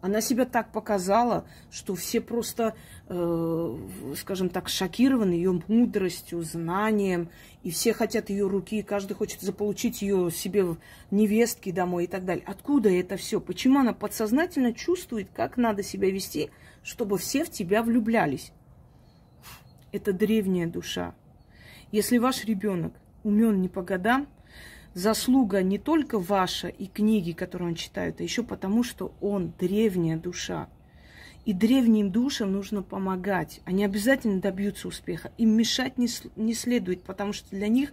она 0.03 0.21
себя 0.21 0.45
так 0.45 0.73
показала, 0.73 1.47
что 1.71 1.95
все 1.95 2.21
просто, 2.21 2.75
э, 3.09 3.77
скажем 4.17 4.49
так, 4.49 4.69
шокированы 4.69 5.33
ее 5.33 5.63
мудростью, 5.69 6.43
знанием, 6.43 7.31
и 7.63 7.71
все 7.71 7.95
хотят 7.95 8.29
ее 8.29 8.49
руки, 8.49 8.81
и 8.81 8.83
каждый 8.83 9.15
хочет 9.15 9.41
заполучить 9.41 10.03
ее 10.03 10.33
себе 10.33 10.65
в 10.65 10.79
невестки 11.13 11.71
домой 11.71 12.05
и 12.05 12.07
так 12.09 12.25
далее. 12.25 12.45
Откуда 12.49 12.91
это 12.91 13.17
все? 13.17 13.41
Почему 13.41 13.79
она 13.79 13.93
подсознательно 13.93 14.75
чувствует, 14.75 15.29
как 15.33 15.57
надо 15.57 15.85
себя 15.85 16.11
вести, 16.11 16.51
чтобы 16.83 17.17
все 17.17 17.45
в 17.45 17.51
тебя 17.51 17.85
влюблялись? 17.85 18.53
Это 19.93 20.13
древняя 20.13 20.67
душа. 20.67 21.15
Если 21.93 22.19
ваш 22.19 22.45
ребенок 22.45 22.93
умен 23.23 23.63
не 23.63 23.69
по 23.69 23.83
годам, 23.83 24.27
заслуга 24.95 25.63
не 25.63 25.79
только 25.79 26.19
ваша 26.19 26.69
и 26.69 26.87
книги, 26.87 27.33
которые 27.33 27.69
он 27.69 27.75
читает, 27.75 28.21
а 28.21 28.23
еще 28.23 28.43
потому, 28.43 28.83
что 28.83 29.13
он 29.21 29.53
древняя 29.59 30.17
душа. 30.17 30.69
И 31.45 31.53
древним 31.53 32.13
душам 32.13 32.53
нужно 32.53 32.83
помогать. 32.83 33.63
Они 33.65 33.85
обязательно 33.85 34.41
добьются 34.41 34.87
успеха. 34.87 35.33
Им 35.39 35.57
мешать 35.57 35.99
не, 35.99 36.07
не 36.37 36.55
следует, 36.55 37.03
потому 37.03 37.33
что 37.33 37.51
для 37.51 37.67
них... 37.67 37.93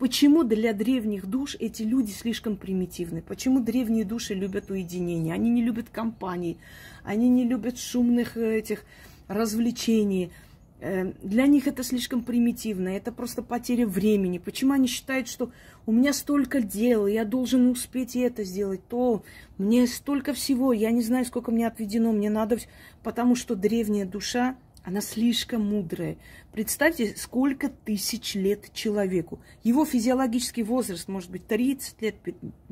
Почему 0.00 0.42
для 0.42 0.72
древних 0.72 1.26
душ 1.26 1.56
эти 1.60 1.84
люди 1.84 2.10
слишком 2.10 2.56
примитивны? 2.56 3.22
Почему 3.22 3.60
древние 3.60 4.04
души 4.04 4.34
любят 4.34 4.70
уединение? 4.70 5.32
Они 5.32 5.48
не 5.48 5.62
любят 5.62 5.90
компаний, 5.90 6.58
они 7.04 7.28
не 7.28 7.44
любят 7.44 7.78
шумных 7.78 8.36
э, 8.36 8.58
этих 8.58 8.84
развлечений. 9.28 10.32
Э, 10.80 11.12
для 11.22 11.46
них 11.46 11.66
это 11.66 11.82
слишком 11.82 12.22
примитивно, 12.22 12.88
это 12.88 13.10
просто 13.10 13.42
потеря 13.42 13.86
времени. 13.86 14.38
Почему 14.38 14.74
они 14.74 14.86
считают, 14.86 15.28
что 15.28 15.50
у 15.86 15.92
меня 15.92 16.12
столько 16.12 16.60
дел, 16.60 17.06
я 17.06 17.24
должен 17.24 17.68
успеть 17.68 18.14
и 18.14 18.20
это 18.20 18.44
сделать, 18.44 18.86
то 18.88 19.24
мне 19.56 19.86
столько 19.86 20.32
всего, 20.34 20.72
я 20.72 20.90
не 20.90 21.02
знаю, 21.02 21.24
сколько 21.24 21.50
мне 21.50 21.66
отведено, 21.66 22.12
мне 22.12 22.30
надо... 22.30 22.58
Потому 23.02 23.34
что 23.34 23.56
древняя 23.56 24.06
душа, 24.06 24.56
она 24.84 25.00
слишком 25.00 25.62
мудрая. 25.66 26.16
Представьте, 26.52 27.14
сколько 27.16 27.68
тысяч 27.68 28.34
лет 28.34 28.72
человеку. 28.72 29.40
Его 29.64 29.84
физиологический 29.84 30.62
возраст 30.62 31.08
может 31.08 31.30
быть 31.30 31.46
30 31.46 32.02
лет, 32.02 32.14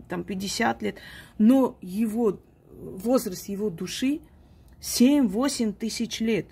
там 0.09 0.25
50 0.25 0.83
лет, 0.83 0.97
но 1.39 1.77
его 1.81 2.41
возраст 2.71 3.49
его 3.49 3.71
души 3.71 4.21
7-8 4.81 5.73
тысяч 5.73 6.21
лет. 6.21 6.47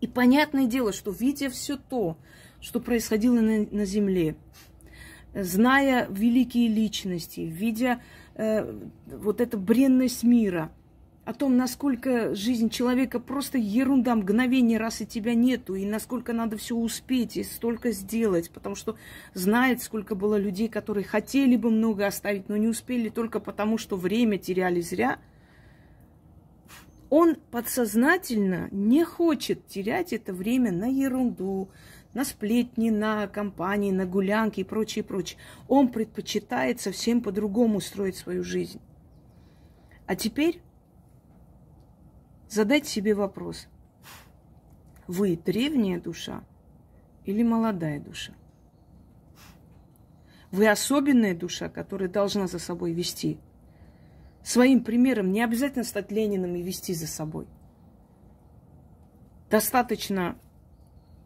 И 0.00 0.06
понятное 0.06 0.66
дело, 0.66 0.92
что 0.92 1.10
видя 1.10 1.50
все 1.50 1.76
то, 1.76 2.16
что 2.60 2.80
происходило 2.80 3.40
на, 3.40 3.66
на 3.70 3.84
земле, 3.84 4.36
зная 5.34 6.06
великие 6.10 6.68
личности, 6.68 7.40
видя 7.40 8.00
э, 8.34 8.72
вот 9.06 9.40
эту 9.40 9.58
бренность 9.58 10.22
мира, 10.22 10.70
о 11.24 11.34
том, 11.34 11.56
насколько 11.56 12.34
жизнь 12.34 12.70
человека 12.70 13.20
просто 13.20 13.56
ерунда, 13.56 14.16
мгновение, 14.16 14.78
раз 14.78 15.00
и 15.00 15.06
тебя 15.06 15.34
нету, 15.34 15.76
и 15.76 15.84
насколько 15.84 16.32
надо 16.32 16.56
все 16.56 16.74
успеть 16.74 17.36
и 17.36 17.44
столько 17.44 17.92
сделать, 17.92 18.50
потому 18.50 18.74
что 18.74 18.96
знает, 19.34 19.80
сколько 19.80 20.16
было 20.16 20.36
людей, 20.36 20.68
которые 20.68 21.04
хотели 21.04 21.56
бы 21.56 21.70
много 21.70 22.06
оставить, 22.06 22.48
но 22.48 22.56
не 22.56 22.66
успели 22.66 23.10
только 23.10 23.38
потому, 23.38 23.78
что 23.78 23.96
время 23.96 24.38
теряли 24.38 24.80
зря. 24.80 25.20
Он 27.10 27.34
подсознательно 27.34 28.68
не 28.70 29.04
хочет 29.04 29.66
терять 29.66 30.12
это 30.12 30.32
время 30.32 30.70
на 30.70 30.86
ерунду, 30.86 31.68
на 32.14 32.24
сплетни, 32.24 32.90
на 32.90 33.26
компании, 33.26 33.90
на 33.90 34.06
гулянки 34.06 34.60
и 34.60 34.64
прочее, 34.64 35.02
прочее. 35.02 35.38
Он 35.66 35.88
предпочитает 35.88 36.80
совсем 36.80 37.20
по-другому 37.20 37.80
строить 37.80 38.16
свою 38.16 38.44
жизнь. 38.44 38.80
А 40.06 40.14
теперь 40.14 40.62
задайте 42.48 42.88
себе 42.88 43.14
вопрос. 43.14 43.66
Вы 45.08 45.36
древняя 45.36 46.00
душа 46.00 46.44
или 47.24 47.42
молодая 47.42 47.98
душа? 48.00 48.32
Вы 50.52 50.68
особенная 50.68 51.34
душа, 51.34 51.68
которая 51.68 52.08
должна 52.08 52.46
за 52.46 52.60
собой 52.60 52.92
вести. 52.92 53.40
Своим 54.42 54.82
примером 54.82 55.32
не 55.32 55.42
обязательно 55.42 55.84
стать 55.84 56.10
Лениным 56.10 56.54
и 56.56 56.62
вести 56.62 56.94
за 56.94 57.06
собой. 57.06 57.46
Достаточно 59.50 60.36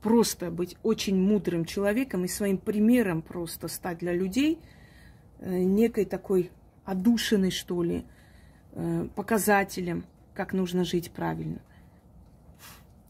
просто 0.03 0.50
быть 0.50 0.77
очень 0.83 1.16
мудрым 1.16 1.64
человеком 1.64 2.24
и 2.24 2.29
своим 2.29 2.59
примером 2.59 3.22
просто 3.22 3.68
стать 3.68 3.98
для 3.98 4.12
людей 4.12 4.61
э, 5.38 5.59
некой 5.62 6.05
такой 6.05 6.50
одушиной, 6.85 7.50
что 7.50 7.83
ли, 7.83 8.05
э, 8.72 9.09
показателем, 9.14 10.05
как 10.35 10.53
нужно 10.53 10.85
жить 10.85 11.11
правильно. 11.11 11.61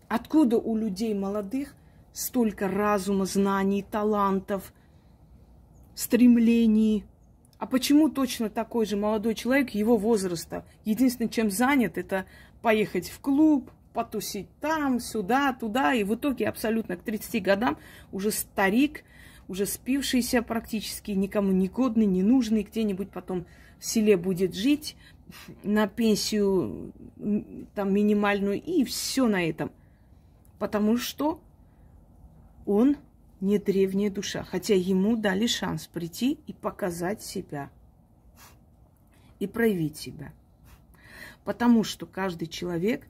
Откуда 0.09 0.59
у 0.59 0.77
людей 0.77 1.14
молодых 1.14 1.75
столько 2.12 2.69
разума, 2.69 3.25
знаний, 3.25 3.83
талантов, 3.83 4.73
стремлений? 5.95 7.05
А 7.64 7.66
почему 7.66 8.11
точно 8.11 8.50
такой 8.50 8.85
же 8.85 8.94
молодой 8.94 9.35
человек 9.35 9.70
его 9.70 9.96
возраста 9.96 10.66
единственное, 10.85 11.31
чем 11.31 11.50
занят, 11.50 11.96
это 11.96 12.27
поехать 12.61 13.09
в 13.09 13.20
клуб, 13.20 13.70
потусить 13.94 14.48
там, 14.61 15.00
сюда, 15.00 15.55
туда, 15.55 15.94
и 15.94 16.05
в 16.05 16.14
итоге 16.14 16.46
абсолютно 16.46 16.98
к 16.98 17.03
30 17.03 17.42
годам 17.42 17.79
уже 18.12 18.33
старик, 18.33 19.03
уже 19.48 19.64
спившийся 19.64 20.42
практически, 20.42 21.12
никому 21.12 21.53
не 21.53 21.68
годный, 21.68 22.05
не 22.05 22.22
нужный, 22.22 22.64
где-нибудь 22.64 23.09
потом 23.09 23.46
в 23.79 23.87
селе 23.87 24.18
будет 24.18 24.55
жить 24.55 24.94
на 25.62 25.87
пенсию 25.87 26.92
там 27.74 27.94
минимальную, 27.94 28.62
и 28.62 28.85
все 28.85 29.27
на 29.27 29.42
этом. 29.42 29.72
Потому 30.59 30.98
что 30.98 31.40
он 32.66 32.98
не 33.44 33.59
древняя 33.59 34.11
душа, 34.11 34.42
хотя 34.42 34.74
ему 34.74 35.16
дали 35.16 35.46
шанс 35.46 35.87
прийти 35.87 36.38
и 36.46 36.52
показать 36.54 37.22
себя, 37.22 37.70
и 39.38 39.46
проявить 39.46 39.98
себя. 39.98 40.33
Потому 41.44 41.85
что 41.85 42.07
каждый 42.07 42.48
человек 42.48 43.07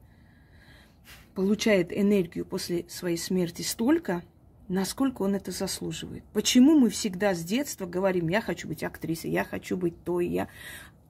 получает 1.34 1.96
энергию 1.96 2.44
после 2.44 2.84
своей 2.88 3.16
смерти 3.16 3.62
столько, 3.62 4.24
насколько 4.68 5.22
он 5.22 5.36
это 5.36 5.52
заслуживает. 5.52 6.24
Почему 6.32 6.78
мы 6.78 6.90
всегда 6.90 7.34
с 7.34 7.44
детства 7.44 7.86
говорим, 7.86 8.28
я 8.28 8.40
хочу 8.40 8.66
быть 8.66 8.82
актрисой, 8.82 9.30
я 9.30 9.44
хочу 9.44 9.76
быть 9.76 10.02
той, 10.04 10.26
я... 10.26 10.48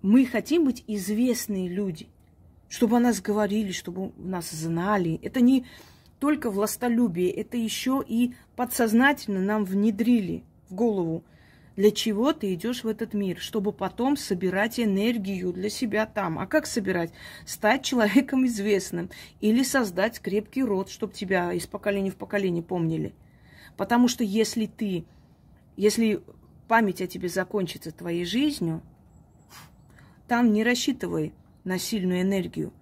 Мы 0.03 0.27
хотим 0.27 0.67
быть 0.67 0.85
известные 0.87 1.67
люди, 1.67 2.09
чтобы 2.69 2.99
о 2.99 3.01
нас 3.01 3.23
говорили, 3.23 3.73
чтобы 3.73 4.13
нас 4.19 4.51
знали. 4.51 5.19
Это 5.23 5.41
не 5.41 5.65
только 6.25 6.51
властолюбие, 6.51 7.31
это 7.31 7.59
еще 7.59 8.03
и 8.09 8.33
подсознательно 8.57 9.43
нам 9.43 9.67
внедрили 9.67 10.43
в 10.71 10.75
голову– 10.75 11.23
для 11.77 11.91
чего 11.91 12.33
ты 12.33 12.55
идешь 12.55 12.83
в 12.83 12.89
этот 12.89 13.13
мир? 13.13 13.39
Чтобы 13.39 13.73
потом 13.73 14.17
собирать 14.17 14.79
энергию 14.81 15.53
для 15.53 15.69
себя 15.69 16.07
там. 16.07 16.39
А 16.39 16.47
как 16.47 16.67
собирать? 16.67 17.13
Стать 17.45 17.85
человеком 17.85 18.47
известным 18.47 19.11
или 19.43 19.63
создать 19.63 20.21
крепкий 20.21 20.63
род, 20.63 20.89
чтобы 20.89 21.13
тебя 21.13 21.53
из 21.53 21.67
поколения 21.67 22.11
в 22.11 22.17
поколение 22.17 22.63
помнили. 22.63 23.13
Потому 23.77 24.09
что 24.09 24.25
если 24.25 24.67
ты, 24.67 25.05
если 25.77 26.23
память 26.69 27.03
о 27.03 27.07
тебе 27.07 27.29
закончится 27.29 27.91
твоей 27.91 28.25
жизнью, 28.25 28.81
там 30.29 30.53
не 30.53 30.65
рассчитывай 30.65 31.35
на 31.65 31.79
сильную 31.79 32.23
энергию, 32.23 32.73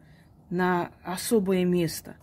на 0.48 0.92
особое 1.02 1.64
место. 1.64 2.16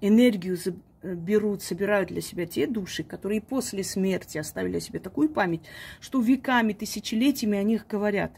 Энергию 0.00 0.56
Э, 1.00 1.14
берут, 1.14 1.62
собирают 1.62 2.08
для 2.08 2.20
себя 2.20 2.46
те 2.46 2.66
души, 2.66 3.04
которые 3.04 3.40
после 3.40 3.84
смерти 3.84 4.38
оставили 4.38 4.80
себе 4.80 4.98
такую 4.98 5.28
память, 5.28 5.62
что 6.00 6.20
веками, 6.20 6.72
тысячелетиями 6.72 7.56
о 7.56 7.62
них 7.62 7.86
говорят. 7.86 8.32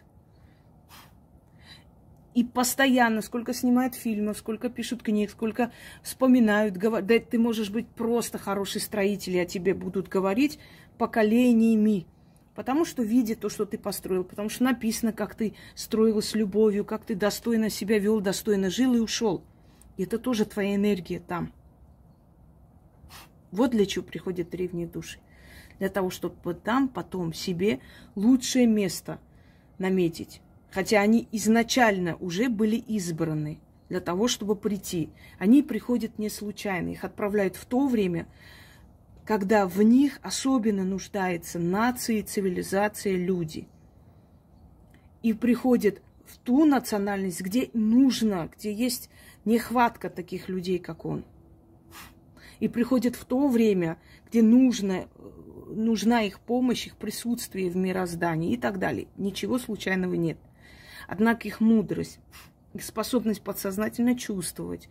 И 2.35 2.45
постоянно, 2.45 3.23
сколько 3.23 3.55
снимают 3.55 3.95
фильмов, 3.95 4.39
сколько 4.39 4.69
пишут 4.69 5.03
книг, 5.03 5.31
сколько 5.31 5.73
вспоминают, 6.03 6.77
говорят, 6.77 7.07
да 7.07 7.19
ты 7.19 7.39
можешь 7.39 7.71
быть 7.71 7.89
просто 7.89 8.39
хороший 8.39 8.81
строитель, 8.81 9.37
и 9.37 9.41
о 9.41 9.47
тебе 9.47 9.75
будут 9.75 10.09
говорить 10.09 10.59
поколениями. 10.99 12.07
Потому 12.55 12.85
что 12.85 13.03
видят 13.03 13.41
то, 13.41 13.49
что 13.49 13.65
ты 13.65 13.79
построил, 13.79 14.23
потому 14.23 14.51
что 14.51 14.65
написано, 14.65 15.13
как 15.13 15.35
ты 15.35 15.55
строил 15.75 16.21
с 16.21 16.35
любовью, 16.35 16.85
как 16.85 17.07
ты 17.07 17.15
достойно 17.15 17.71
себя 17.71 17.99
вел, 17.99 18.21
достойно 18.21 18.69
жил 18.69 18.95
и 18.95 18.99
ушел. 18.99 19.43
Это 20.03 20.19
тоже 20.19 20.47
твоя 20.47 20.77
энергия 20.77 21.21
там. 21.21 21.53
Вот 23.51 23.73
для 23.73 23.85
чего 23.85 24.05
приходят 24.05 24.51
древние 24.51 24.87
души. 24.87 25.19
Для 25.79 25.89
того, 25.89 26.11
чтобы 26.11 26.55
там 26.55 26.89
потом 26.89 27.33
себе 27.33 27.81
лучшее 28.15 28.67
место 28.67 29.19
наметить. 29.79 30.41
Хотя 30.71 31.01
они 31.01 31.29
изначально 31.33 32.17
уже 32.17 32.49
были 32.49 32.77
избраны 32.77 33.61
для 33.89 34.01
того, 34.01 34.29
чтобы 34.29 34.57
прийти. 34.57 35.11
Они 35.39 35.63
приходят 35.63 36.19
не 36.19 36.31
случайно. 36.31 36.91
Их 36.91 37.05
отправляют 37.05 37.57
в 37.57 37.67
то 37.67 37.87
время, 37.87 38.27
когда 39.27 39.67
в 39.67 39.83
них 39.83 40.19
особенно 40.23 40.85
нуждается 40.85 41.59
нации, 41.59 42.23
цивилизация, 42.23 43.17
люди. 43.17 43.69
И 45.23 45.33
приходят 45.33 46.01
в 46.25 46.39
ту 46.39 46.65
национальность, 46.65 47.41
где 47.41 47.69
нужно, 47.75 48.49
где 48.57 48.73
есть 48.73 49.11
нехватка 49.45 50.11
таких 50.11 50.49
людей, 50.49 50.79
как 50.79 51.05
он 51.05 51.25
и 52.61 52.69
приходят 52.69 53.17
в 53.17 53.25
то 53.25 53.49
время, 53.49 53.99
где 54.29 54.43
нужно, 54.43 55.09
нужна 55.67 56.23
их 56.23 56.39
помощь, 56.39 56.87
их 56.87 56.97
присутствие 56.97 57.71
в 57.71 57.77
мироздании 57.77 58.53
и 58.53 58.57
так 58.57 58.79
далее. 58.79 59.09
Ничего 59.17 59.59
случайного 59.59 60.15
нет. 60.15 60.39
Однако 61.09 61.49
их 61.49 61.61
мудрость, 61.61 62.21
их 62.75 62.85
способность 62.85 63.43
подсознательно 63.43 64.17
чувствовать, 64.17 64.89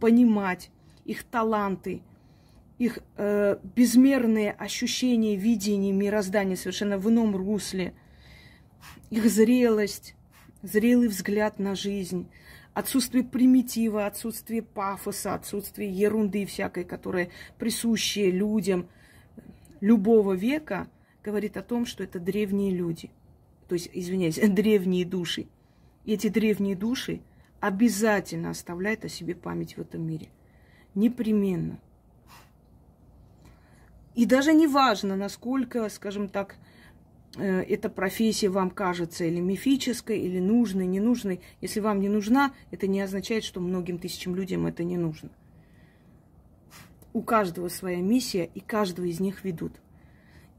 понимать, 0.00 0.70
их 1.04 1.24
таланты, 1.24 2.02
их 2.78 3.00
э, 3.16 3.58
безмерные 3.74 4.52
ощущения, 4.52 5.36
видения 5.36 5.92
мироздания 5.92 6.56
совершенно 6.56 6.98
в 6.98 7.08
ином 7.08 7.36
русле, 7.36 7.94
их 9.10 9.28
зрелость, 9.28 10.14
зрелый 10.62 11.08
взгляд 11.08 11.58
на 11.58 11.74
жизнь, 11.74 12.28
отсутствие 12.78 13.24
примитива, 13.24 14.06
отсутствие 14.06 14.62
пафоса, 14.62 15.34
отсутствие 15.34 15.90
ерунды 15.90 16.46
всякой, 16.46 16.84
которая 16.84 17.28
присущая 17.58 18.30
людям 18.30 18.88
любого 19.80 20.34
века, 20.34 20.86
говорит 21.24 21.56
о 21.56 21.62
том, 21.62 21.86
что 21.86 22.04
это 22.04 22.20
древние 22.20 22.70
люди. 22.70 23.10
То 23.66 23.74
есть, 23.74 23.90
извиняюсь, 23.92 24.36
древние 24.48 25.04
души. 25.04 25.48
И 26.04 26.12
эти 26.12 26.28
древние 26.28 26.76
души 26.76 27.20
обязательно 27.58 28.50
оставляют 28.50 29.04
о 29.04 29.08
себе 29.08 29.34
память 29.34 29.76
в 29.76 29.80
этом 29.80 30.06
мире. 30.06 30.28
Непременно. 30.94 31.80
И 34.14 34.24
даже 34.24 34.54
не 34.54 34.68
важно, 34.68 35.16
насколько, 35.16 35.88
скажем 35.88 36.28
так, 36.28 36.56
эта 37.36 37.88
профессия 37.88 38.48
вам 38.48 38.70
кажется 38.70 39.24
или 39.24 39.40
мифической, 39.40 40.18
или 40.18 40.40
нужной, 40.40 40.86
ненужной. 40.86 41.40
Если 41.60 41.80
вам 41.80 42.00
не 42.00 42.08
нужна, 42.08 42.52
это 42.70 42.86
не 42.86 43.00
означает, 43.00 43.44
что 43.44 43.60
многим 43.60 43.98
тысячам 43.98 44.34
людям 44.34 44.66
это 44.66 44.82
не 44.84 44.96
нужно. 44.96 45.30
У 47.12 47.22
каждого 47.22 47.68
своя 47.68 47.98
миссия, 47.98 48.48
и 48.54 48.60
каждого 48.60 49.06
из 49.06 49.20
них 49.20 49.44
ведут. 49.44 49.72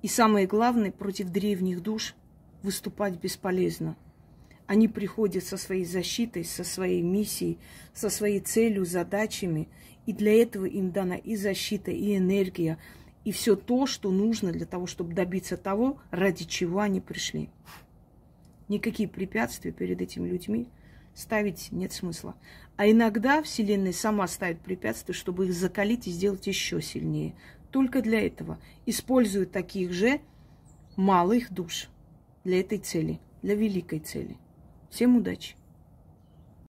И 0.01 0.07
самое 0.07 0.47
главное, 0.47 0.91
против 0.91 1.29
древних 1.29 1.81
душ 1.81 2.15
выступать 2.63 3.19
бесполезно. 3.19 3.95
Они 4.65 4.87
приходят 4.87 5.43
со 5.43 5.57
своей 5.57 5.85
защитой, 5.85 6.43
со 6.45 6.63
своей 6.63 7.01
миссией, 7.01 7.57
со 7.93 8.09
своей 8.09 8.39
целью, 8.39 8.85
задачами. 8.85 9.67
И 10.05 10.13
для 10.13 10.41
этого 10.41 10.65
им 10.65 10.91
дана 10.91 11.15
и 11.15 11.35
защита, 11.35 11.91
и 11.91 12.15
энергия, 12.15 12.77
и 13.25 13.31
все 13.31 13.55
то, 13.55 13.85
что 13.85 14.11
нужно 14.11 14.51
для 14.51 14.65
того, 14.65 14.87
чтобы 14.87 15.13
добиться 15.13 15.57
того, 15.57 15.99
ради 16.11 16.45
чего 16.45 16.79
они 16.79 17.01
пришли. 17.01 17.49
Никакие 18.67 19.09
препятствия 19.09 19.71
перед 19.71 20.01
этими 20.01 20.27
людьми 20.27 20.67
ставить 21.13 21.71
нет 21.71 21.91
смысла. 21.91 22.35
А 22.77 22.89
иногда 22.89 23.41
Вселенная 23.43 23.91
сама 23.91 24.27
ставит 24.27 24.61
препятствия, 24.61 25.13
чтобы 25.13 25.47
их 25.47 25.53
закалить 25.53 26.07
и 26.07 26.11
сделать 26.11 26.47
еще 26.47 26.81
сильнее. 26.81 27.35
Только 27.71 28.01
для 28.01 28.25
этого 28.25 28.57
используют 28.85 29.51
таких 29.51 29.91
же 29.91 30.21
малых 30.95 31.51
душ 31.51 31.89
для 32.43 32.61
этой 32.61 32.77
цели, 32.77 33.19
для 33.41 33.55
великой 33.55 33.99
цели. 33.99 34.37
Всем 34.89 35.17
удачи! 35.17 35.58